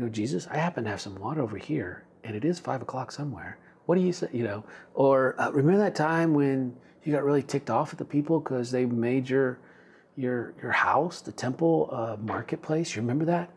You 0.00 0.06
know, 0.06 0.12
Jesus, 0.12 0.48
I 0.50 0.56
happen 0.56 0.84
to 0.84 0.90
have 0.90 1.00
some 1.02 1.14
water 1.16 1.42
over 1.42 1.58
here, 1.58 2.04
and 2.24 2.34
it 2.34 2.42
is 2.42 2.58
five 2.58 2.80
o'clock 2.80 3.12
somewhere. 3.12 3.58
What 3.84 3.96
do 3.96 4.00
you 4.00 4.14
say? 4.14 4.28
You 4.32 4.44
know, 4.44 4.64
or 4.94 5.38
uh, 5.38 5.50
remember 5.50 5.78
that 5.82 5.94
time 5.94 6.32
when 6.32 6.74
you 7.04 7.12
got 7.12 7.22
really 7.22 7.42
ticked 7.42 7.68
off 7.68 7.92
at 7.92 7.98
the 7.98 8.04
people 8.06 8.40
because 8.40 8.70
they 8.70 8.86
made 8.86 9.28
your 9.28 9.58
your 10.16 10.54
your 10.62 10.72
house, 10.72 11.20
the 11.20 11.32
temple, 11.32 11.90
uh, 11.92 12.16
marketplace. 12.18 12.96
You 12.96 13.02
remember 13.02 13.26
that? 13.26 13.50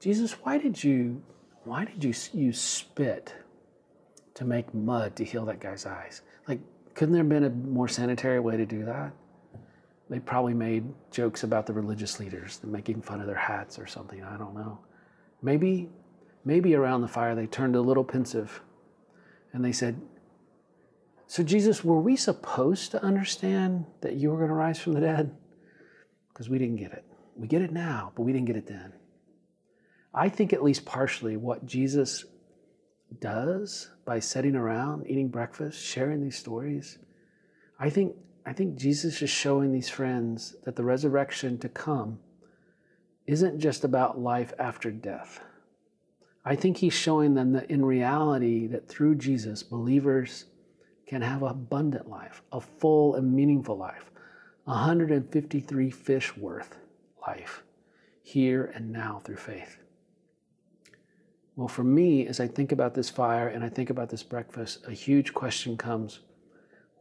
Jesus, 0.00 0.32
why 0.32 0.58
did 0.58 0.82
you 0.82 1.22
why 1.62 1.84
did 1.84 2.02
you 2.02 2.12
use 2.32 2.60
spit 2.60 3.32
to 4.34 4.44
make 4.44 4.74
mud 4.74 5.14
to 5.14 5.24
heal 5.24 5.44
that 5.44 5.60
guy's 5.60 5.86
eyes? 5.86 6.22
Like, 6.48 6.58
couldn't 6.94 7.12
there 7.12 7.22
have 7.22 7.28
been 7.28 7.44
a 7.44 7.50
more 7.50 7.86
sanitary 7.86 8.40
way 8.40 8.56
to 8.56 8.66
do 8.66 8.84
that? 8.86 9.12
They 10.08 10.18
probably 10.18 10.54
made 10.54 10.92
jokes 11.12 11.44
about 11.44 11.68
the 11.68 11.72
religious 11.72 12.18
leaders, 12.18 12.58
making 12.64 13.02
fun 13.02 13.20
of 13.20 13.28
their 13.28 13.36
hats 13.36 13.78
or 13.78 13.86
something. 13.86 14.24
I 14.24 14.36
don't 14.36 14.56
know. 14.56 14.80
Maybe, 15.42 15.88
maybe 16.44 16.74
around 16.74 17.00
the 17.00 17.08
fire 17.08 17.34
they 17.34 17.46
turned 17.46 17.76
a 17.76 17.80
little 17.80 18.04
pensive 18.04 18.62
and 19.52 19.64
they 19.64 19.72
said, 19.72 20.00
So, 21.26 21.42
Jesus, 21.42 21.84
were 21.84 22.00
we 22.00 22.16
supposed 22.16 22.90
to 22.92 23.02
understand 23.02 23.86
that 24.00 24.14
you 24.14 24.30
were 24.30 24.36
going 24.36 24.48
to 24.48 24.54
rise 24.54 24.78
from 24.78 24.92
the 24.92 25.00
dead? 25.00 25.36
Because 26.32 26.48
we 26.48 26.58
didn't 26.58 26.76
get 26.76 26.92
it. 26.92 27.04
We 27.36 27.48
get 27.48 27.62
it 27.62 27.72
now, 27.72 28.12
but 28.14 28.22
we 28.22 28.32
didn't 28.32 28.46
get 28.46 28.56
it 28.56 28.66
then. 28.66 28.92
I 30.12 30.28
think, 30.28 30.52
at 30.52 30.62
least 30.62 30.84
partially, 30.84 31.36
what 31.36 31.66
Jesus 31.66 32.24
does 33.20 33.90
by 34.04 34.18
sitting 34.18 34.54
around, 34.54 35.06
eating 35.06 35.28
breakfast, 35.28 35.84
sharing 35.84 36.22
these 36.22 36.36
stories, 36.36 36.98
I 37.78 37.90
think, 37.90 38.14
I 38.44 38.52
think 38.52 38.76
Jesus 38.76 39.22
is 39.22 39.30
showing 39.30 39.72
these 39.72 39.88
friends 39.88 40.56
that 40.64 40.76
the 40.76 40.84
resurrection 40.84 41.58
to 41.58 41.68
come 41.68 42.18
isn't 43.30 43.60
just 43.60 43.84
about 43.84 44.18
life 44.18 44.52
after 44.58 44.90
death. 44.90 45.40
I 46.44 46.56
think 46.56 46.78
he's 46.78 46.92
showing 46.92 47.34
them 47.34 47.52
that 47.52 47.70
in 47.70 47.84
reality, 47.84 48.66
that 48.66 48.88
through 48.88 49.14
Jesus, 49.16 49.62
believers 49.62 50.46
can 51.06 51.22
have 51.22 51.42
abundant 51.42 52.08
life, 52.08 52.42
a 52.50 52.60
full 52.60 53.14
and 53.14 53.32
meaningful 53.32 53.76
life, 53.76 54.10
153 54.64 55.90
fish 55.92 56.36
worth 56.36 56.78
life, 57.24 57.62
here 58.24 58.72
and 58.74 58.90
now 58.90 59.20
through 59.22 59.36
faith. 59.36 59.78
Well, 61.54 61.68
for 61.68 61.84
me, 61.84 62.26
as 62.26 62.40
I 62.40 62.48
think 62.48 62.72
about 62.72 62.94
this 62.94 63.10
fire 63.10 63.46
and 63.46 63.62
I 63.62 63.68
think 63.68 63.90
about 63.90 64.08
this 64.08 64.24
breakfast, 64.24 64.84
a 64.88 64.92
huge 64.92 65.34
question 65.34 65.76
comes 65.76 66.18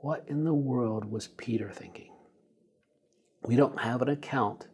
what 0.01 0.25
in 0.27 0.43
the 0.43 0.54
world 0.54 1.06
was 1.06 1.27
Peter 1.27 1.71
thinking? 1.71 2.12
We 3.41 3.56
don't 3.56 3.80
have 3.80 4.04
an 4.04 4.10
account 4.10 4.67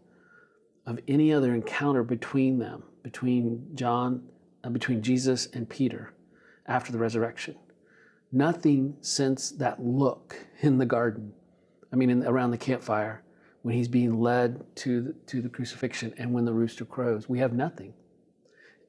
of 0.86 1.00
any 1.08 1.34
other 1.34 1.54
encounter 1.54 2.04
between 2.04 2.60
them, 2.60 2.84
between 3.04 3.68
John, 3.76 4.28
uh, 4.64 4.70
between 4.70 5.02
Jesus 5.02 5.48
and 5.48 5.70
Peter 5.70 6.14
after 6.68 6.92
the 6.92 6.98
resurrection. 6.98 7.56
Nothing 8.32 8.98
since 9.02 9.52
that 9.52 9.82
look 9.82 10.36
in 10.62 10.78
the 10.78 10.86
garden, 10.86 11.34
I 11.92 11.96
mean, 11.96 12.10
in, 12.10 12.26
around 12.26 12.52
the 12.52 12.58
campfire, 12.58 13.24
when 13.62 13.74
he's 13.74 13.88
being 13.88 14.20
led 14.20 14.64
to 14.76 15.02
the, 15.02 15.14
to 15.26 15.42
the 15.42 15.50
crucifixion 15.50 16.14
and 16.18 16.32
when 16.34 16.46
the 16.46 16.54
rooster 16.54 16.86
crows. 16.86 17.28
We 17.28 17.40
have 17.40 17.54
nothing. 17.54 17.94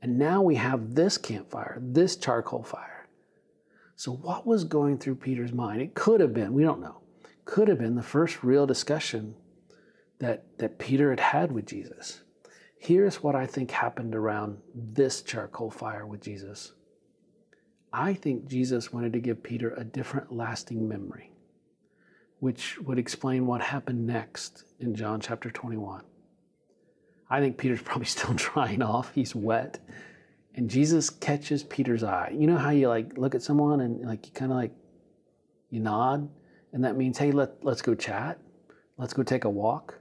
And 0.02 0.18
now 0.18 0.42
we 0.42 0.56
have 0.56 0.94
this 0.94 1.16
campfire, 1.16 1.78
this 1.80 2.16
charcoal 2.16 2.62
fire. 2.62 3.08
So, 3.94 4.12
what 4.12 4.46
was 4.46 4.64
going 4.64 4.98
through 4.98 5.14
Peter's 5.14 5.52
mind? 5.52 5.80
It 5.80 5.94
could 5.94 6.20
have 6.20 6.34
been, 6.34 6.52
we 6.52 6.62
don't 6.62 6.82
know, 6.82 7.00
could 7.46 7.68
have 7.68 7.78
been 7.78 7.94
the 7.94 8.02
first 8.02 8.44
real 8.44 8.66
discussion 8.66 9.34
that, 10.18 10.44
that 10.58 10.78
Peter 10.78 11.10
had 11.10 11.20
had 11.20 11.52
with 11.52 11.66
Jesus. 11.66 12.22
Here's 12.78 13.22
what 13.22 13.34
I 13.34 13.46
think 13.46 13.70
happened 13.70 14.14
around 14.14 14.58
this 14.74 15.22
charcoal 15.22 15.70
fire 15.70 16.06
with 16.06 16.20
Jesus. 16.20 16.72
I 17.92 18.14
think 18.14 18.46
Jesus 18.46 18.92
wanted 18.92 19.12
to 19.14 19.20
give 19.20 19.42
Peter 19.42 19.70
a 19.74 19.84
different 19.84 20.32
lasting 20.32 20.86
memory, 20.86 21.32
which 22.40 22.78
would 22.80 22.98
explain 22.98 23.46
what 23.46 23.62
happened 23.62 24.06
next 24.06 24.64
in 24.80 24.94
John 24.94 25.20
chapter 25.20 25.50
21. 25.50 26.02
I 27.28 27.40
think 27.40 27.56
Peter's 27.56 27.82
probably 27.84 28.06
still 28.06 28.34
drying 28.34 28.82
off. 28.82 29.12
He's 29.14 29.34
wet. 29.34 29.78
And 30.54 30.70
Jesus 30.70 31.10
catches 31.10 31.62
Peter's 31.62 32.02
eye. 32.02 32.34
You 32.34 32.46
know 32.46 32.56
how 32.56 32.70
you 32.70 32.88
like 32.88 33.18
look 33.18 33.34
at 33.34 33.42
someone 33.42 33.80
and 33.80 34.06
like 34.06 34.26
you 34.26 34.32
kind 34.32 34.52
of 34.52 34.56
like 34.56 34.72
you 35.70 35.80
nod 35.80 36.28
and 36.72 36.84
that 36.84 36.96
means 36.96 37.18
hey 37.18 37.30
let 37.30 37.62
let's 37.62 37.82
go 37.82 37.94
chat. 37.94 38.38
Let's 38.96 39.12
go 39.12 39.22
take 39.22 39.44
a 39.44 39.50
walk. 39.50 39.98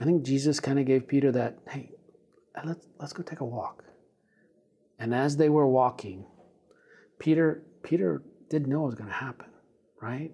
I 0.00 0.04
think 0.04 0.22
Jesus 0.22 0.60
kind 0.60 0.78
of 0.78 0.86
gave 0.86 1.06
Peter 1.06 1.30
that, 1.32 1.58
hey, 1.68 1.90
uh, 2.56 2.62
let's, 2.64 2.86
let's 2.98 3.12
go 3.12 3.22
take 3.22 3.40
a 3.40 3.44
walk. 3.44 3.84
And 4.98 5.14
as 5.14 5.36
they 5.36 5.48
were 5.48 5.66
walking, 5.66 6.24
Peter, 7.18 7.62
Peter 7.82 8.22
didn't 8.48 8.68
know 8.68 8.80
what 8.80 8.86
was 8.86 8.94
going 8.94 9.10
to 9.10 9.16
happen, 9.16 9.46
right? 10.00 10.32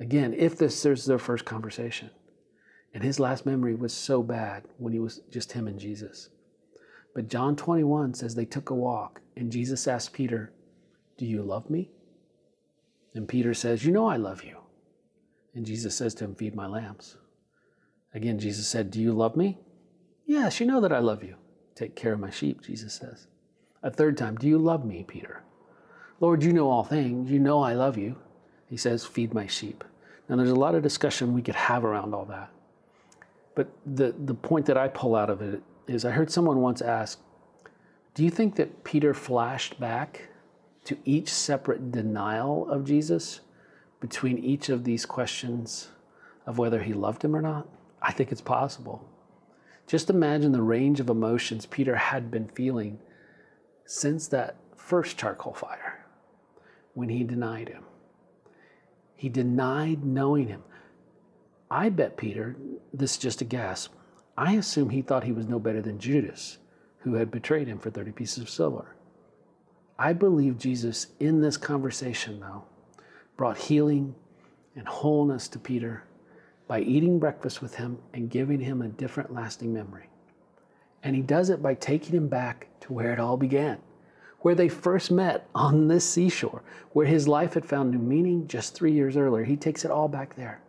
Again, 0.00 0.34
if 0.34 0.58
this 0.58 0.84
is 0.84 1.06
their 1.06 1.18
first 1.18 1.44
conversation. 1.44 2.10
And 2.94 3.02
his 3.02 3.20
last 3.20 3.46
memory 3.46 3.74
was 3.74 3.92
so 3.92 4.22
bad 4.22 4.64
when 4.78 4.92
he 4.92 4.98
was 4.98 5.20
just 5.30 5.52
him 5.52 5.68
and 5.68 5.78
Jesus. 5.78 6.30
But 7.14 7.28
John 7.28 7.56
21 7.56 8.14
says 8.14 8.34
they 8.34 8.44
took 8.44 8.70
a 8.70 8.74
walk, 8.74 9.20
and 9.36 9.52
Jesus 9.52 9.86
asked 9.86 10.12
Peter, 10.12 10.52
Do 11.16 11.26
you 11.26 11.42
love 11.42 11.68
me? 11.70 11.90
And 13.14 13.28
Peter 13.28 13.54
says, 13.54 13.84
You 13.84 13.92
know 13.92 14.06
I 14.06 14.16
love 14.16 14.44
you. 14.44 14.58
And 15.54 15.66
Jesus 15.66 15.96
says 15.96 16.14
to 16.14 16.24
him, 16.24 16.34
Feed 16.34 16.54
my 16.54 16.66
lambs. 16.66 17.16
Again, 18.18 18.40
Jesus 18.40 18.66
said, 18.66 18.90
Do 18.90 19.00
you 19.00 19.12
love 19.12 19.36
me? 19.36 19.58
Yes, 20.26 20.58
you 20.58 20.66
know 20.66 20.80
that 20.80 20.92
I 20.92 20.98
love 20.98 21.22
you. 21.22 21.36
Take 21.76 21.94
care 21.94 22.12
of 22.12 22.18
my 22.18 22.30
sheep, 22.30 22.60
Jesus 22.62 22.92
says. 22.92 23.28
A 23.80 23.92
third 23.92 24.16
time, 24.16 24.34
Do 24.34 24.48
you 24.48 24.58
love 24.58 24.84
me, 24.84 25.04
Peter? 25.06 25.44
Lord, 26.18 26.42
you 26.42 26.52
know 26.52 26.68
all 26.68 26.82
things. 26.82 27.30
You 27.30 27.38
know 27.38 27.62
I 27.62 27.74
love 27.74 27.96
you. 27.96 28.16
He 28.68 28.76
says, 28.76 29.04
Feed 29.04 29.32
my 29.32 29.46
sheep. 29.46 29.84
Now, 30.28 30.34
there's 30.34 30.50
a 30.50 30.56
lot 30.56 30.74
of 30.74 30.82
discussion 30.82 31.32
we 31.32 31.42
could 31.42 31.54
have 31.54 31.84
around 31.84 32.12
all 32.12 32.24
that. 32.24 32.50
But 33.54 33.68
the, 33.86 34.12
the 34.24 34.34
point 34.34 34.66
that 34.66 34.76
I 34.76 34.88
pull 34.88 35.14
out 35.14 35.30
of 35.30 35.40
it 35.40 35.62
is 35.86 36.04
I 36.04 36.10
heard 36.10 36.32
someone 36.32 36.60
once 36.60 36.82
ask, 36.82 37.20
Do 38.14 38.24
you 38.24 38.30
think 38.30 38.56
that 38.56 38.82
Peter 38.82 39.14
flashed 39.14 39.78
back 39.78 40.28
to 40.86 40.98
each 41.04 41.28
separate 41.28 41.92
denial 41.92 42.68
of 42.68 42.84
Jesus 42.84 43.42
between 44.00 44.38
each 44.38 44.70
of 44.70 44.82
these 44.82 45.06
questions 45.06 45.90
of 46.46 46.58
whether 46.58 46.82
he 46.82 46.92
loved 46.92 47.22
him 47.22 47.36
or 47.36 47.40
not? 47.40 47.68
I 48.02 48.12
think 48.12 48.32
it's 48.32 48.40
possible. 48.40 49.08
Just 49.86 50.10
imagine 50.10 50.52
the 50.52 50.62
range 50.62 51.00
of 51.00 51.08
emotions 51.08 51.66
Peter 51.66 51.96
had 51.96 52.30
been 52.30 52.48
feeling 52.48 52.98
since 53.86 54.28
that 54.28 54.56
first 54.76 55.16
charcoal 55.16 55.54
fire 55.54 56.06
when 56.94 57.08
he 57.08 57.24
denied 57.24 57.68
him. 57.68 57.84
He 59.16 59.28
denied 59.28 60.04
knowing 60.04 60.48
him. 60.48 60.62
I 61.70 61.88
bet 61.88 62.16
Peter, 62.16 62.56
this 62.92 63.12
is 63.12 63.18
just 63.18 63.40
a 63.40 63.44
guess, 63.44 63.88
I 64.36 64.52
assume 64.52 64.90
he 64.90 65.02
thought 65.02 65.24
he 65.24 65.32
was 65.32 65.48
no 65.48 65.58
better 65.58 65.82
than 65.82 65.98
Judas, 65.98 66.58
who 67.00 67.14
had 67.14 67.30
betrayed 67.30 67.66
him 67.66 67.78
for 67.78 67.90
30 67.90 68.12
pieces 68.12 68.42
of 68.42 68.48
silver. 68.48 68.94
I 69.98 70.12
believe 70.12 70.58
Jesus, 70.58 71.08
in 71.18 71.40
this 71.40 71.56
conversation, 71.56 72.38
though, 72.40 72.64
brought 73.36 73.58
healing 73.58 74.14
and 74.76 74.86
wholeness 74.86 75.48
to 75.48 75.58
Peter 75.58 76.04
by 76.68 76.80
eating 76.80 77.18
breakfast 77.18 77.62
with 77.62 77.74
him 77.74 77.98
and 78.12 78.30
giving 78.30 78.60
him 78.60 78.82
a 78.82 78.88
different 78.88 79.34
lasting 79.34 79.72
memory. 79.72 80.08
And 81.02 81.16
he 81.16 81.22
does 81.22 81.50
it 81.50 81.62
by 81.62 81.74
taking 81.74 82.14
him 82.14 82.28
back 82.28 82.68
to 82.80 82.92
where 82.92 83.12
it 83.12 83.18
all 83.18 83.38
began, 83.38 83.78
where 84.40 84.54
they 84.54 84.68
first 84.68 85.10
met 85.10 85.48
on 85.54 85.88
this 85.88 86.08
seashore, 86.08 86.62
where 86.92 87.06
his 87.06 87.26
life 87.26 87.54
had 87.54 87.64
found 87.64 87.90
new 87.90 87.98
meaning 87.98 88.46
just 88.46 88.74
three 88.74 88.92
years 88.92 89.16
earlier. 89.16 89.44
He 89.44 89.56
takes 89.56 89.84
it 89.84 89.90
all 89.90 90.08
back 90.08 90.36
there. 90.36 90.60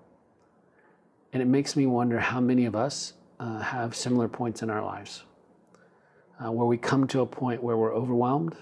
And 1.34 1.42
it 1.44 1.48
makes 1.48 1.76
me 1.76 1.86
wonder 1.86 2.20
how 2.20 2.40
many 2.40 2.66
of 2.66 2.76
us 2.76 3.14
uh, 3.40 3.60
have 3.60 3.96
similar 3.96 4.28
points 4.28 4.64
in 4.64 4.70
our 4.70 4.84
lives 4.84 5.24
uh, 6.44 6.52
where 6.52 6.66
we 6.66 6.78
come 6.78 7.08
to 7.08 7.22
a 7.22 7.26
point 7.26 7.62
where 7.62 7.78
we're 7.78 7.94
overwhelmed 7.94 8.56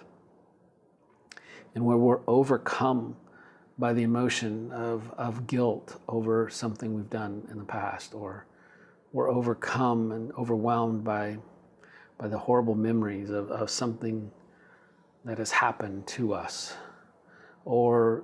and 1.76 1.86
where 1.86 1.98
we're 1.98 2.22
overcome 2.28 3.16
by 3.80 3.94
the 3.94 4.04
emotion 4.04 4.72
of, 4.72 5.12
of 5.18 5.46
guilt 5.46 6.00
over 6.08 6.50
something 6.50 6.94
we've 6.94 7.10
done 7.10 7.48
in 7.52 7.58
the 7.58 7.64
past, 7.64 8.14
or 8.14 8.46
we're 9.14 9.30
overcome 9.30 10.12
and 10.12 10.32
overwhelmed 10.34 11.04
by, 11.04 11.38
by 12.18 12.28
the 12.28 12.38
horrible 12.38 12.76
memories 12.76 13.30
of, 13.30 13.52
of 13.52 13.70
something 13.70 14.32
that 15.26 15.38
has 15.38 15.52
happened 15.52 16.08
to 16.08 16.34
us, 16.34 16.74
or, 17.66 18.24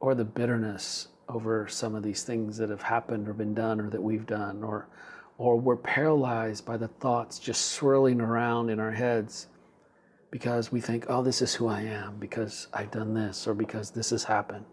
or 0.00 0.14
the 0.14 0.24
bitterness 0.24 1.08
over 1.28 1.66
some 1.68 1.94
of 1.94 2.02
these 2.02 2.22
things 2.22 2.56
that 2.56 2.70
have 2.70 2.82
happened 2.82 3.28
or 3.28 3.32
been 3.32 3.54
done 3.54 3.80
or 3.80 3.90
that 3.90 4.02
we've 4.02 4.26
done, 4.26 4.62
or, 4.62 4.88
or 5.36 5.56
we're 5.56 5.76
paralyzed 5.76 6.64
by 6.64 6.76
the 6.76 6.88
thoughts 6.88 7.38
just 7.38 7.72
swirling 7.72 8.20
around 8.20 8.70
in 8.70 8.78
our 8.80 8.92
heads 8.92 9.48
because 10.34 10.72
we 10.72 10.80
think, 10.80 11.06
oh, 11.08 11.22
this 11.22 11.40
is 11.40 11.54
who 11.54 11.68
I 11.68 11.82
am 11.82 12.16
because 12.16 12.66
I've 12.72 12.90
done 12.90 13.14
this 13.14 13.46
or 13.46 13.54
because 13.54 13.92
this 13.92 14.10
has 14.10 14.24
happened. 14.24 14.64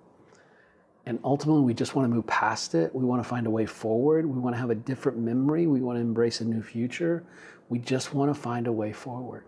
And 1.06 1.20
ultimately, 1.24 1.62
we 1.62 1.76
just 1.76 1.94
want 1.94 2.10
to 2.10 2.16
move 2.16 2.26
past 2.26 2.74
it. 2.74 2.96
We 2.96 3.06
want 3.06 3.22
to 3.22 3.30
find 3.30 3.46
a 3.46 3.52
way 3.52 3.68
forward. 3.68 4.26
We 4.26 4.40
want 4.40 4.56
to 4.56 4.60
have 4.60 4.72
a 4.72 4.76
different 4.76 5.20
memory. 5.20 5.68
We 5.68 5.82
want 5.82 5.98
to 5.98 6.02
embrace 6.02 6.42
a 6.42 6.46
new 6.46 6.64
future. 6.64 7.24
We 7.70 7.78
just 7.78 8.12
want 8.12 8.34
to 8.34 8.42
find 8.42 8.66
a 8.66 8.72
way 8.72 8.92
forward. 8.92 9.44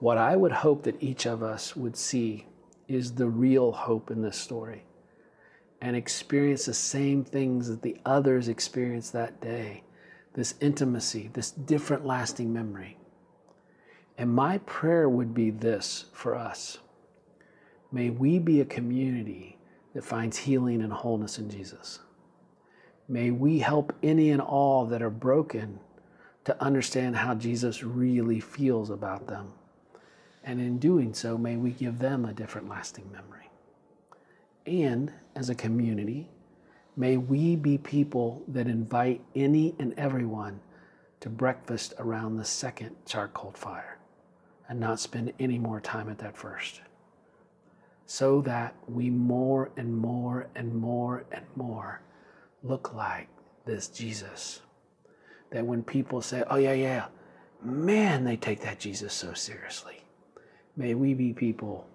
What 0.00 0.18
I 0.18 0.34
would 0.34 0.50
hope 0.50 0.82
that 0.82 1.00
each 1.00 1.26
of 1.26 1.44
us 1.44 1.76
would 1.76 1.96
see 1.96 2.48
is 2.88 3.12
the 3.12 3.28
real 3.28 3.70
hope 3.70 4.10
in 4.10 4.20
this 4.20 4.36
story 4.36 4.82
and 5.80 5.94
experience 5.94 6.64
the 6.64 6.74
same 6.74 7.22
things 7.22 7.68
that 7.68 7.82
the 7.82 7.98
others 8.04 8.48
experienced 8.48 9.12
that 9.12 9.40
day 9.40 9.84
this 10.34 10.56
intimacy, 10.60 11.30
this 11.34 11.52
different 11.52 12.04
lasting 12.04 12.52
memory. 12.52 12.97
And 14.18 14.34
my 14.34 14.58
prayer 14.58 15.08
would 15.08 15.32
be 15.32 15.50
this 15.50 16.06
for 16.12 16.34
us 16.34 16.78
May 17.90 18.10
we 18.10 18.38
be 18.38 18.60
a 18.60 18.66
community 18.66 19.56
that 19.94 20.04
finds 20.04 20.36
healing 20.36 20.82
and 20.82 20.92
wholeness 20.92 21.38
in 21.38 21.48
Jesus. 21.48 22.00
May 23.08 23.30
we 23.30 23.60
help 23.60 23.94
any 24.02 24.30
and 24.30 24.42
all 24.42 24.84
that 24.86 25.00
are 25.00 25.08
broken 25.08 25.80
to 26.44 26.62
understand 26.62 27.16
how 27.16 27.34
Jesus 27.34 27.82
really 27.82 28.40
feels 28.40 28.90
about 28.90 29.26
them. 29.26 29.52
And 30.44 30.60
in 30.60 30.78
doing 30.78 31.14
so, 31.14 31.38
may 31.38 31.56
we 31.56 31.70
give 31.70 31.98
them 31.98 32.26
a 32.26 32.34
different 32.34 32.68
lasting 32.68 33.10
memory. 33.10 33.50
And 34.66 35.10
as 35.34 35.48
a 35.48 35.54
community, 35.54 36.28
may 36.96 37.16
we 37.16 37.56
be 37.56 37.78
people 37.78 38.42
that 38.48 38.66
invite 38.66 39.22
any 39.34 39.74
and 39.78 39.94
everyone 39.96 40.60
to 41.20 41.30
breakfast 41.30 41.94
around 41.98 42.36
the 42.36 42.44
second 42.44 42.96
charcoal 43.06 43.52
fire 43.52 43.97
and 44.68 44.78
not 44.78 45.00
spend 45.00 45.32
any 45.38 45.58
more 45.58 45.80
time 45.80 46.08
at 46.08 46.18
that 46.18 46.36
first. 46.36 46.80
So 48.06 48.40
that 48.42 48.74
we 48.86 49.10
more 49.10 49.70
and 49.76 49.96
more 49.96 50.48
and 50.54 50.74
more 50.74 51.24
and 51.32 51.44
more 51.56 52.00
look 52.62 52.94
like 52.94 53.28
this 53.64 53.88
Jesus. 53.88 54.60
That 55.50 55.66
when 55.66 55.82
people 55.82 56.20
say, 56.20 56.42
oh, 56.50 56.56
yeah, 56.56 56.72
yeah, 56.72 57.06
man, 57.62 58.24
they 58.24 58.36
take 58.36 58.60
that 58.60 58.78
Jesus 58.78 59.12
so 59.12 59.32
seriously. 59.34 60.02
May 60.76 60.94
we 60.94 61.14
be 61.14 61.32
people 61.32 61.86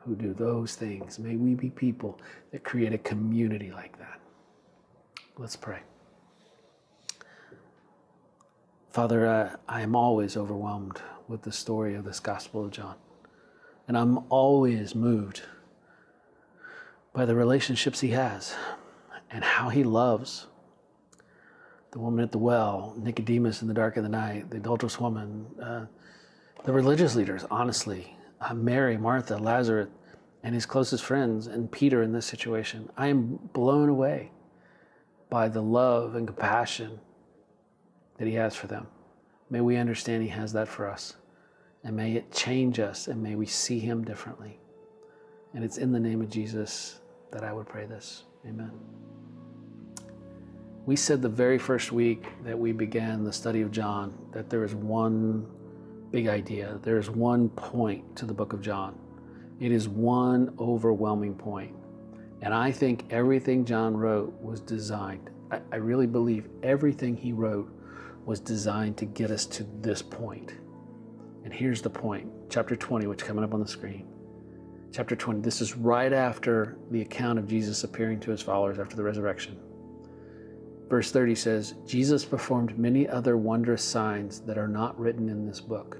who 0.00 0.14
do 0.14 0.32
those 0.32 0.74
things. 0.74 1.18
May 1.18 1.36
we 1.36 1.54
be 1.54 1.70
people 1.70 2.18
that 2.52 2.64
create 2.64 2.92
a 2.92 2.98
community 2.98 3.70
like 3.70 3.98
that. 3.98 4.20
Let's 5.36 5.56
pray. 5.56 5.80
Father, 8.90 9.26
uh, 9.26 9.56
I 9.68 9.82
am 9.82 9.94
always 9.94 10.36
overwhelmed 10.36 11.00
with 11.30 11.42
the 11.42 11.52
story 11.52 11.94
of 11.94 12.04
this 12.04 12.18
Gospel 12.18 12.64
of 12.64 12.72
John. 12.72 12.96
And 13.86 13.96
I'm 13.96 14.18
always 14.28 14.94
moved 14.96 15.42
by 17.12 17.24
the 17.24 17.36
relationships 17.36 18.00
he 18.00 18.10
has 18.10 18.54
and 19.30 19.44
how 19.44 19.68
he 19.68 19.84
loves 19.84 20.48
the 21.92 22.00
woman 22.00 22.22
at 22.22 22.32
the 22.32 22.38
well, 22.38 22.94
Nicodemus 22.98 23.62
in 23.62 23.68
the 23.68 23.74
dark 23.74 23.96
of 23.96 24.02
the 24.02 24.08
night, 24.08 24.50
the 24.50 24.56
adulterous 24.56 25.00
woman, 25.00 25.46
uh, 25.62 25.86
the 26.64 26.72
religious 26.72 27.16
leaders, 27.16 27.44
honestly, 27.50 28.16
uh, 28.40 28.54
Mary, 28.54 28.96
Martha, 28.96 29.36
Lazarus, 29.36 29.88
and 30.42 30.54
his 30.54 30.66
closest 30.66 31.04
friends, 31.04 31.46
and 31.46 31.70
Peter 31.70 32.02
in 32.02 32.12
this 32.12 32.26
situation. 32.26 32.90
I 32.96 33.08
am 33.08 33.38
blown 33.52 33.88
away 33.88 34.30
by 35.28 35.48
the 35.48 35.62
love 35.62 36.14
and 36.14 36.26
compassion 36.26 37.00
that 38.18 38.26
he 38.26 38.34
has 38.34 38.54
for 38.56 38.66
them. 38.66 38.86
May 39.48 39.60
we 39.60 39.76
understand 39.76 40.22
he 40.22 40.28
has 40.28 40.52
that 40.52 40.68
for 40.68 40.88
us. 40.88 41.14
And 41.84 41.96
may 41.96 42.12
it 42.12 42.30
change 42.32 42.78
us 42.78 43.08
and 43.08 43.22
may 43.22 43.34
we 43.34 43.46
see 43.46 43.78
him 43.78 44.04
differently. 44.04 44.58
And 45.54 45.64
it's 45.64 45.78
in 45.78 45.92
the 45.92 46.00
name 46.00 46.20
of 46.20 46.28
Jesus 46.28 47.00
that 47.32 47.42
I 47.42 47.52
would 47.52 47.66
pray 47.66 47.86
this. 47.86 48.24
Amen. 48.46 48.72
We 50.86 50.96
said 50.96 51.22
the 51.22 51.28
very 51.28 51.58
first 51.58 51.92
week 51.92 52.26
that 52.44 52.58
we 52.58 52.72
began 52.72 53.24
the 53.24 53.32
study 53.32 53.60
of 53.60 53.70
John 53.70 54.16
that 54.32 54.48
there 54.50 54.64
is 54.64 54.74
one 54.74 55.46
big 56.10 56.26
idea. 56.26 56.78
There 56.82 56.98
is 56.98 57.10
one 57.10 57.48
point 57.50 58.16
to 58.16 58.26
the 58.26 58.34
book 58.34 58.52
of 58.52 58.60
John. 58.60 58.98
It 59.60 59.72
is 59.72 59.88
one 59.88 60.54
overwhelming 60.58 61.34
point. 61.34 61.74
And 62.42 62.54
I 62.54 62.72
think 62.72 63.04
everything 63.10 63.64
John 63.64 63.96
wrote 63.96 64.32
was 64.40 64.60
designed. 64.60 65.30
I, 65.50 65.60
I, 65.72 65.76
really 65.76 66.06
believe 66.06 66.48
everything 66.62 67.16
he 67.16 67.32
wrote 67.32 67.70
was 68.24 68.40
designed 68.40 68.96
to 68.98 69.04
get 69.04 69.30
us 69.30 69.44
to 69.46 69.66
this 69.82 70.00
point. 70.00 70.54
And 71.44 71.52
here's 71.52 71.82
the 71.82 71.90
point 71.90 72.30
chapter 72.48 72.76
20, 72.76 73.06
which 73.06 73.22
is 73.22 73.26
coming 73.26 73.44
up 73.44 73.54
on 73.54 73.60
the 73.60 73.68
screen. 73.68 74.06
Chapter 74.92 75.14
20, 75.14 75.40
this 75.40 75.60
is 75.60 75.76
right 75.76 76.12
after 76.12 76.76
the 76.90 77.02
account 77.02 77.38
of 77.38 77.46
Jesus 77.46 77.84
appearing 77.84 78.18
to 78.20 78.30
his 78.30 78.42
followers 78.42 78.78
after 78.78 78.96
the 78.96 79.02
resurrection. 79.02 79.56
Verse 80.88 81.12
30 81.12 81.36
says, 81.36 81.74
Jesus 81.86 82.24
performed 82.24 82.76
many 82.76 83.08
other 83.08 83.36
wondrous 83.36 83.84
signs 83.84 84.40
that 84.40 84.58
are 84.58 84.66
not 84.66 84.98
written 84.98 85.28
in 85.28 85.46
this 85.46 85.60
book. 85.60 85.98